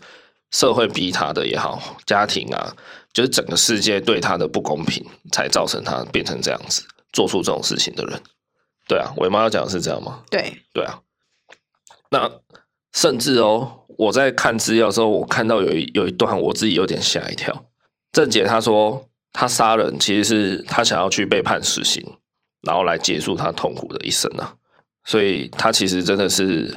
[0.50, 2.74] 社会逼他的也好，家庭啊，
[3.12, 6.82] 就是整个世界对他的不公平，才造成他变成这样子。
[7.12, 8.20] 做出这种事情的人，
[8.86, 10.22] 对啊，伟妈要讲的是这样吗？
[10.30, 11.00] 对，对啊。
[12.10, 12.30] 那
[12.96, 17.66] 甚至哦，我在看资料的时候，我看到有一有一段，我自己有点吓一跳。
[18.10, 22.02] 郑姐他说，他杀人其实是他想要去被判死刑，
[22.62, 24.56] 然后来结束他痛苦的一生啊。
[25.04, 26.74] 所以他其实真的是，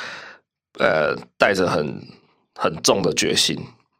[0.78, 2.06] 呃，带着很
[2.54, 3.58] 很重的决心。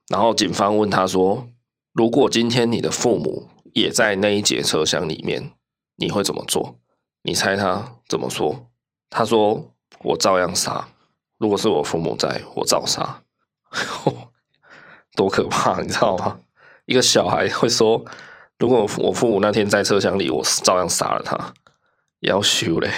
[0.09, 1.49] 然后警方问他说
[1.95, 5.53] ：“如果今天你的父母也在那一节车厢里面？”
[5.99, 6.79] 你会怎么做？
[7.23, 8.69] 你猜他怎么说？
[9.09, 10.87] 他说：“我照样杀。
[11.39, 13.23] 如果是我父母在，我照杀。
[15.17, 16.39] ”多可怕，你知道吗？
[16.85, 18.05] 一个小孩会说
[18.59, 21.55] ：“如果我父母那天在车厢里，我照样杀了他。”
[22.21, 22.91] 要修嘞！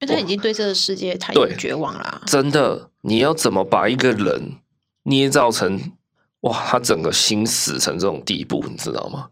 [0.00, 2.22] 因为他已经对这个世界太绝望了、啊。
[2.26, 4.58] 真的，你要怎么把一个人
[5.04, 5.92] 捏造成
[6.40, 9.28] 哇，他整个心死成这种地步，你知道吗？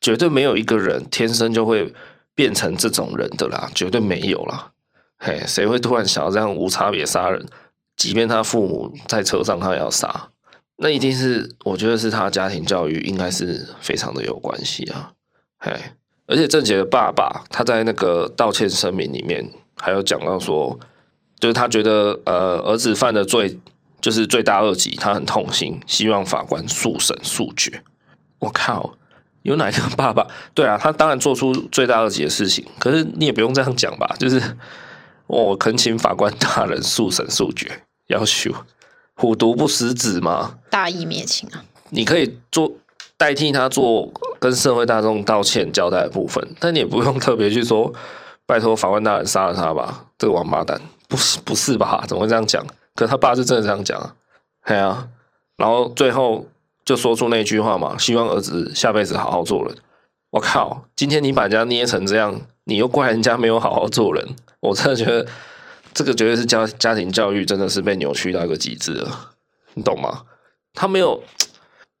[0.00, 1.92] 绝对没有一个人天生就会
[2.34, 4.72] 变成这种人的啦，绝对没有啦。
[5.18, 7.46] 嘿，谁会突然想要这样无差别杀人？
[8.00, 10.30] 即便他父母在车上，他也要杀，
[10.78, 15.12] 那一定是我觉得是他家庭教育应该是非常的有关系啊。
[15.58, 15.70] 嘿，
[16.26, 19.46] 而且郑捷的爸爸他在那个道歉声明里面
[19.76, 20.80] 还有讲到说，
[21.38, 23.60] 就是他觉得呃儿子犯的罪
[24.00, 27.82] 就是罪大恶极，他很痛心，希望法官速审速决。
[28.38, 28.94] 我靠！
[29.42, 30.26] 有哪一个爸爸？
[30.54, 34.16] 对啊，他当然做出罪大恶极的事情，可是你也不用这样讲吧？
[34.18, 34.40] 就是
[35.28, 38.52] 我恳请法官大人速审速决，要求
[39.14, 41.64] 虎毒不食子嘛，大义灭亲啊！
[41.88, 42.70] 你可以做
[43.16, 47.92] 代替他做跟社会大众道歉交代的部分，但你也不用特别去说
[48.44, 52.04] 拜托法官大人杀了他吧，这个王八蛋，不是不是吧？
[52.06, 52.64] 怎么会这样讲？
[52.94, 54.14] 可他爸是真的这样讲啊，
[54.66, 55.08] 对啊，
[55.56, 56.46] 然后最后。
[56.82, 59.76] 就说出那句话嘛，希望儿子下辈子好好做人。
[60.30, 64.26] 我靠，今天你把人家捏成这样，你又怪人家没有好好做人，
[64.58, 65.24] 我真的觉得
[65.92, 69.32] 这个绝对是家家庭教育真的是被扭曲到一个极致了，
[69.74, 70.22] 你懂吗？
[70.74, 71.22] 他没有，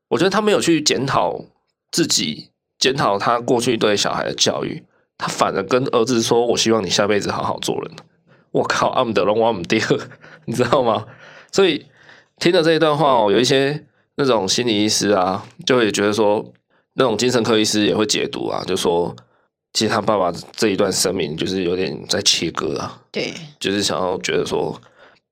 [0.08, 1.44] 我觉得他没有去检讨
[1.90, 4.84] 自己，检讨他过去对小孩的教育，
[5.18, 7.90] 他反而跟儿子说：“我希望你下辈子好好做人。”
[8.52, 9.98] 我靠，阿姆德隆瓦姆迪尔，
[10.46, 11.06] 你知道吗？
[11.52, 11.86] 所以
[12.38, 13.86] 听了这一段话哦，有一些。
[14.16, 16.52] 那种心理医师啊，就会觉得说，
[16.92, 19.16] 那种精神科医师也会解读啊，就说，
[19.72, 24.80] 其实他爸爸这一段生命就是有点在切割啊，对，就是想要觉得说，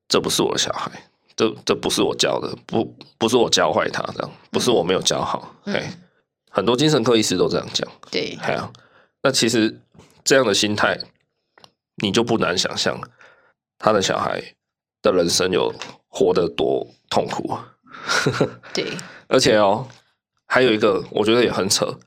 [0.09, 0.91] 这不是我的小孩，
[1.35, 6.03] 这这不是我教的，不不是我教坏他这样，不是我没有教好，哎、嗯，
[6.51, 8.71] 很多精神科医师都这样讲，对，哎呀，
[9.23, 9.81] 那其实
[10.23, 10.99] 这样的心态，
[11.97, 13.01] 你就不难想象，
[13.79, 14.41] 他的小孩
[15.03, 15.75] 的人生有
[16.07, 17.75] 活得多痛苦啊。
[18.73, 18.87] 对，
[19.27, 19.89] 而且哦，
[20.47, 21.99] 还有一个我觉得也很扯。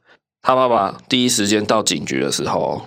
[0.41, 2.83] 他爸爸第一时间到警局的时候，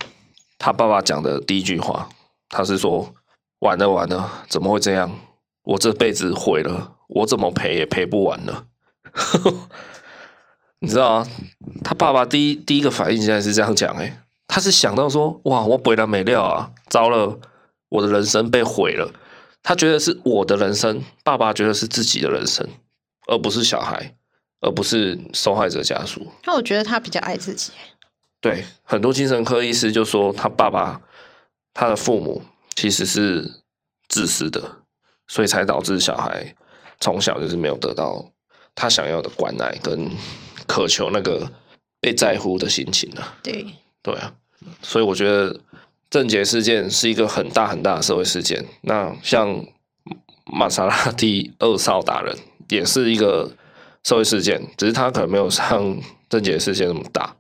[0.59, 2.09] 他爸爸讲的第一句话，
[2.49, 3.15] 他是说
[3.61, 5.11] ：“完了完了，怎么会这样？
[5.63, 8.67] 我这辈子毁了，我怎么赔也赔不完了。
[10.81, 11.29] ”你知道吗？
[11.83, 17.39] 他爸爸第一第一个反应现在是这样讲，哎，他是想到说：“哇，我毁了没料啊，糟了，
[17.89, 19.13] 我的人生被毁了。”
[19.63, 22.69] 他觉得是我的人生，爸爸觉得是自己的人生。
[23.27, 24.15] 而不是小孩，
[24.65, 26.27] 而不是受害者家属。
[26.45, 27.71] 那我觉得他比较爱自己。
[28.41, 31.01] 对，很多精神科医师就说，他爸爸、
[31.73, 32.43] 他的父母
[32.75, 33.63] 其实是
[34.09, 34.79] 自私的，
[35.29, 36.55] 所以才导致小孩
[36.99, 38.33] 从小就是没有得到
[38.75, 40.11] 他想要的关爱跟
[40.67, 41.51] 渴求那个
[42.01, 43.37] 被在乎的心情啊。
[43.43, 43.67] 对，
[44.03, 44.35] 对啊，
[44.83, 45.61] 所以我觉得
[46.09, 48.65] 郑捷事件是一个很大很大的社会事件。
[48.83, 49.65] 那像
[50.47, 52.35] 玛莎拉蒂二少打人。
[52.71, 53.53] 也是一个
[54.05, 55.99] 社会事件，只是他可能没有像
[56.29, 57.35] 郑捷事件那么大，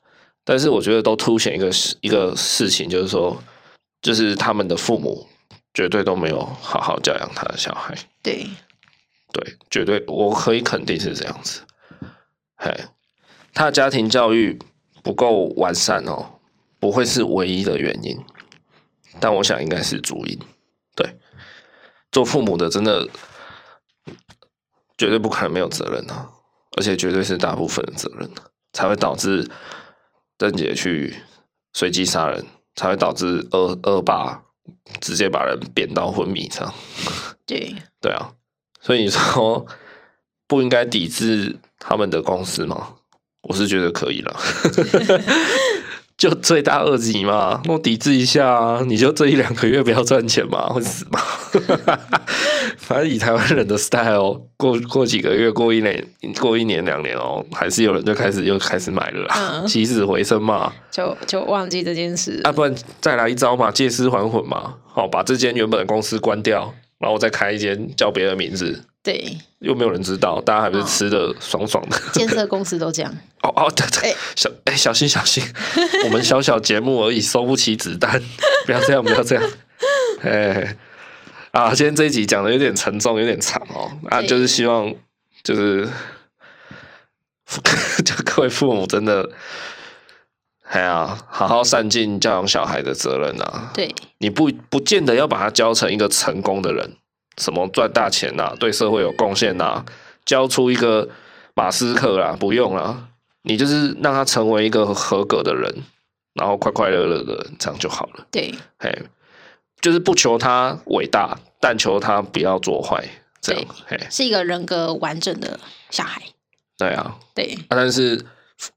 [0.44, 3.40] 但是我觉得都凸显一个一个事情，就是说，
[4.02, 5.26] 就是他们的父母
[5.72, 7.94] 绝对都没有好好教养他的小孩。
[8.22, 8.46] 对，
[9.32, 11.60] 对，绝对我可以肯定是这样子。
[12.56, 12.74] 嘿，
[13.52, 14.58] 他的家庭教育
[15.02, 16.40] 不够完善哦，
[16.80, 18.18] 不会是唯一的原因，
[19.20, 20.38] 但我想应该是主因。
[20.96, 21.18] 对，
[22.10, 23.08] 做父母的真的。
[24.96, 26.30] 绝对不可能没有责任啊，
[26.76, 28.28] 而且绝对是大部分的责任，
[28.72, 29.48] 才会导致
[30.36, 31.14] 邓姐去
[31.72, 32.44] 随机杀人，
[32.74, 34.42] 才会导致二二八
[35.00, 36.74] 直接把人贬到昏迷这样。
[37.46, 38.32] 对对啊，
[38.80, 39.66] 所以你说
[40.48, 42.94] 不应该抵制他们的公司吗？
[43.42, 44.40] 我是觉得可以了。
[46.24, 48.82] 就罪大恶极嘛，我抵制一下啊！
[48.86, 51.20] 你就这一两个月不要赚钱嘛，会死吗？
[52.78, 56.02] 反正以台湾人的 style，过过几个月，过一年，
[56.40, 62.40] 过一年两年哦，还是有人就开始又开始买了啦，起死回生嘛，就就忘记这件事。
[62.44, 68.82] 啊，不然再来一招嘛，借尸还魂嘛，好，把这间原本的公司关掉，然后再开一间叫别的名字。
[69.04, 72.00] 对，又没有人知道，大家还不是吃的爽爽的。
[72.14, 73.14] 建设公司都这样。
[73.42, 75.44] 哦哦，对对，欸、小哎、欸，小心小心，
[76.06, 78.18] 我们小小节目而已，收不起子弹，
[78.64, 79.44] 不要这样，不要这样。
[80.22, 80.76] 哎、欸，
[81.50, 83.92] 啊，今天这一集讲的有点沉重，有点长哦。
[84.08, 84.90] 啊，就是希望，
[85.42, 85.86] 就是，
[88.02, 89.28] 就各位父母真的，
[90.70, 93.70] 哎呀，好好善尽教养小孩的责任啊。
[93.74, 96.96] 对，你不不见得要把他教成一个成功的人。
[97.38, 98.54] 什么赚大钱呐、啊？
[98.58, 99.84] 对社会有贡献呐？
[100.24, 101.08] 交出一个
[101.54, 102.36] 马斯克啦？
[102.38, 103.08] 不用啦，
[103.42, 105.82] 你就是让他成为一个合格的人，
[106.34, 108.26] 然后快快乐乐的人，这样就好了。
[108.30, 108.90] 对，嘿，
[109.80, 113.04] 就是不求他伟大，但求他不要做坏，
[113.40, 115.60] 这样嘿，是一个人格完整的
[115.90, 116.22] 小孩。
[116.78, 118.24] 对啊，对啊，但是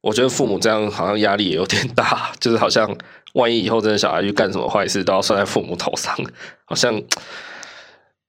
[0.02, 2.94] 我觉得父母这样好像压力也有点大， 就是好像
[3.34, 6.16] 万一以后真的小孩去干什么坏事，都要算在父母头上，
[6.66, 7.02] 好像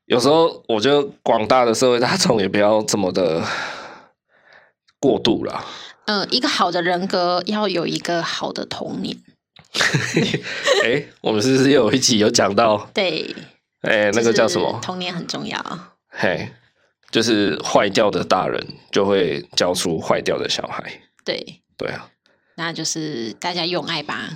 [0.08, 3.44] 有时候我觉得广大的社会大众也不要这么的
[4.98, 5.64] 过度了。
[6.06, 9.16] 嗯、呃，一个好的人格要有一个好的童年。
[10.82, 12.88] 哎、欸，我们是不是有一集有讲到？
[12.94, 13.34] 对，
[13.82, 14.78] 哎、欸，那个叫什么？
[14.82, 15.62] 童年很重要。
[16.08, 16.48] 嘿。
[17.10, 20.84] 就是坏掉的大人就会教出坏掉的小孩。
[21.24, 22.06] 对对啊，
[22.56, 24.28] 那就是大家用爱吧，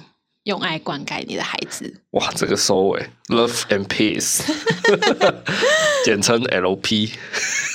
[0.45, 2.01] 用爱灌溉你的孩子。
[2.11, 4.43] 哇，这个收尾，Love and Peace，
[6.05, 7.11] 简称 LP，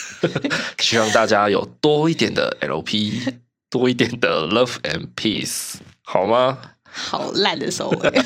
[0.79, 3.33] 希望大家有多一点的 LP，
[3.69, 6.57] 多一点的 Love and Peace，好吗？
[6.91, 8.21] 好烂的收尾。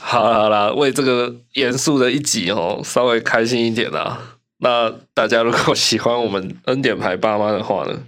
[0.00, 4.36] 好 啦好啦，为这个严肃的一集哦，稍微开心一点啦。
[4.58, 8.00] 那大家如果喜欢我们恩典牌爸妈的话呢，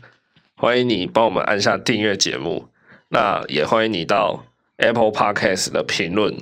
[0.57, 2.69] 欢迎你帮我们按下订阅节目。
[3.11, 4.45] 那也欢迎你到
[4.81, 6.35] Apple Podcast 的评论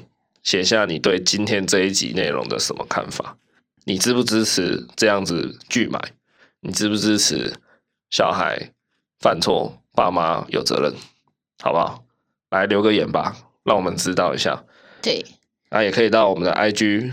[0.45, 3.37] 写下你对今天这一集内容的什么看法。
[3.85, 5.99] 你支不支持这样子拒买？
[6.61, 7.55] 你支不支持
[8.11, 8.71] 小孩
[9.19, 10.95] 犯错，爸妈有责任？
[11.63, 12.05] 好不好？
[12.51, 14.65] 来留个言吧，让我们知道一下。
[15.03, 15.25] 对，
[15.71, 17.13] 那也可以到我们的 IG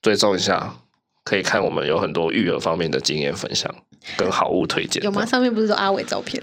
[0.00, 0.76] 追踪一下。
[1.24, 3.72] 可以看我们有很多育儿方面的经验分享
[4.16, 5.00] 跟好物推荐。
[5.04, 5.24] 有吗？
[5.24, 6.42] 上面不是说阿伟照片？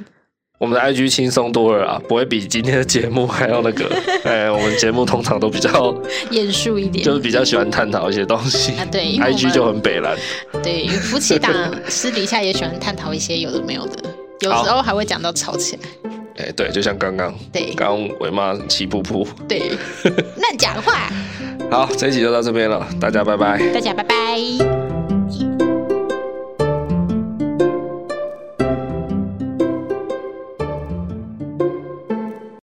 [0.60, 3.90] 我们的 IG 轻松多了啊，不会比今天的节目还要那个。
[4.26, 5.96] 哎，我们节目通常都比较
[6.32, 8.86] 严肃一点，就是比较喜欢探讨一些东西啊。
[8.92, 10.18] 对，IG 就很北蓝。
[10.62, 11.52] 对，夫妻档
[11.88, 14.04] 私底下也喜欢探讨一些有的没有的，
[14.42, 16.12] 有时候还会讲到吵起来。
[16.44, 19.72] 哎，对，就像刚刚，对，刚伟妈气噗噗，对，
[20.36, 21.10] 乱讲话。
[21.72, 24.89] 好，这一集就到这边了，大家拜拜，大家拜拜。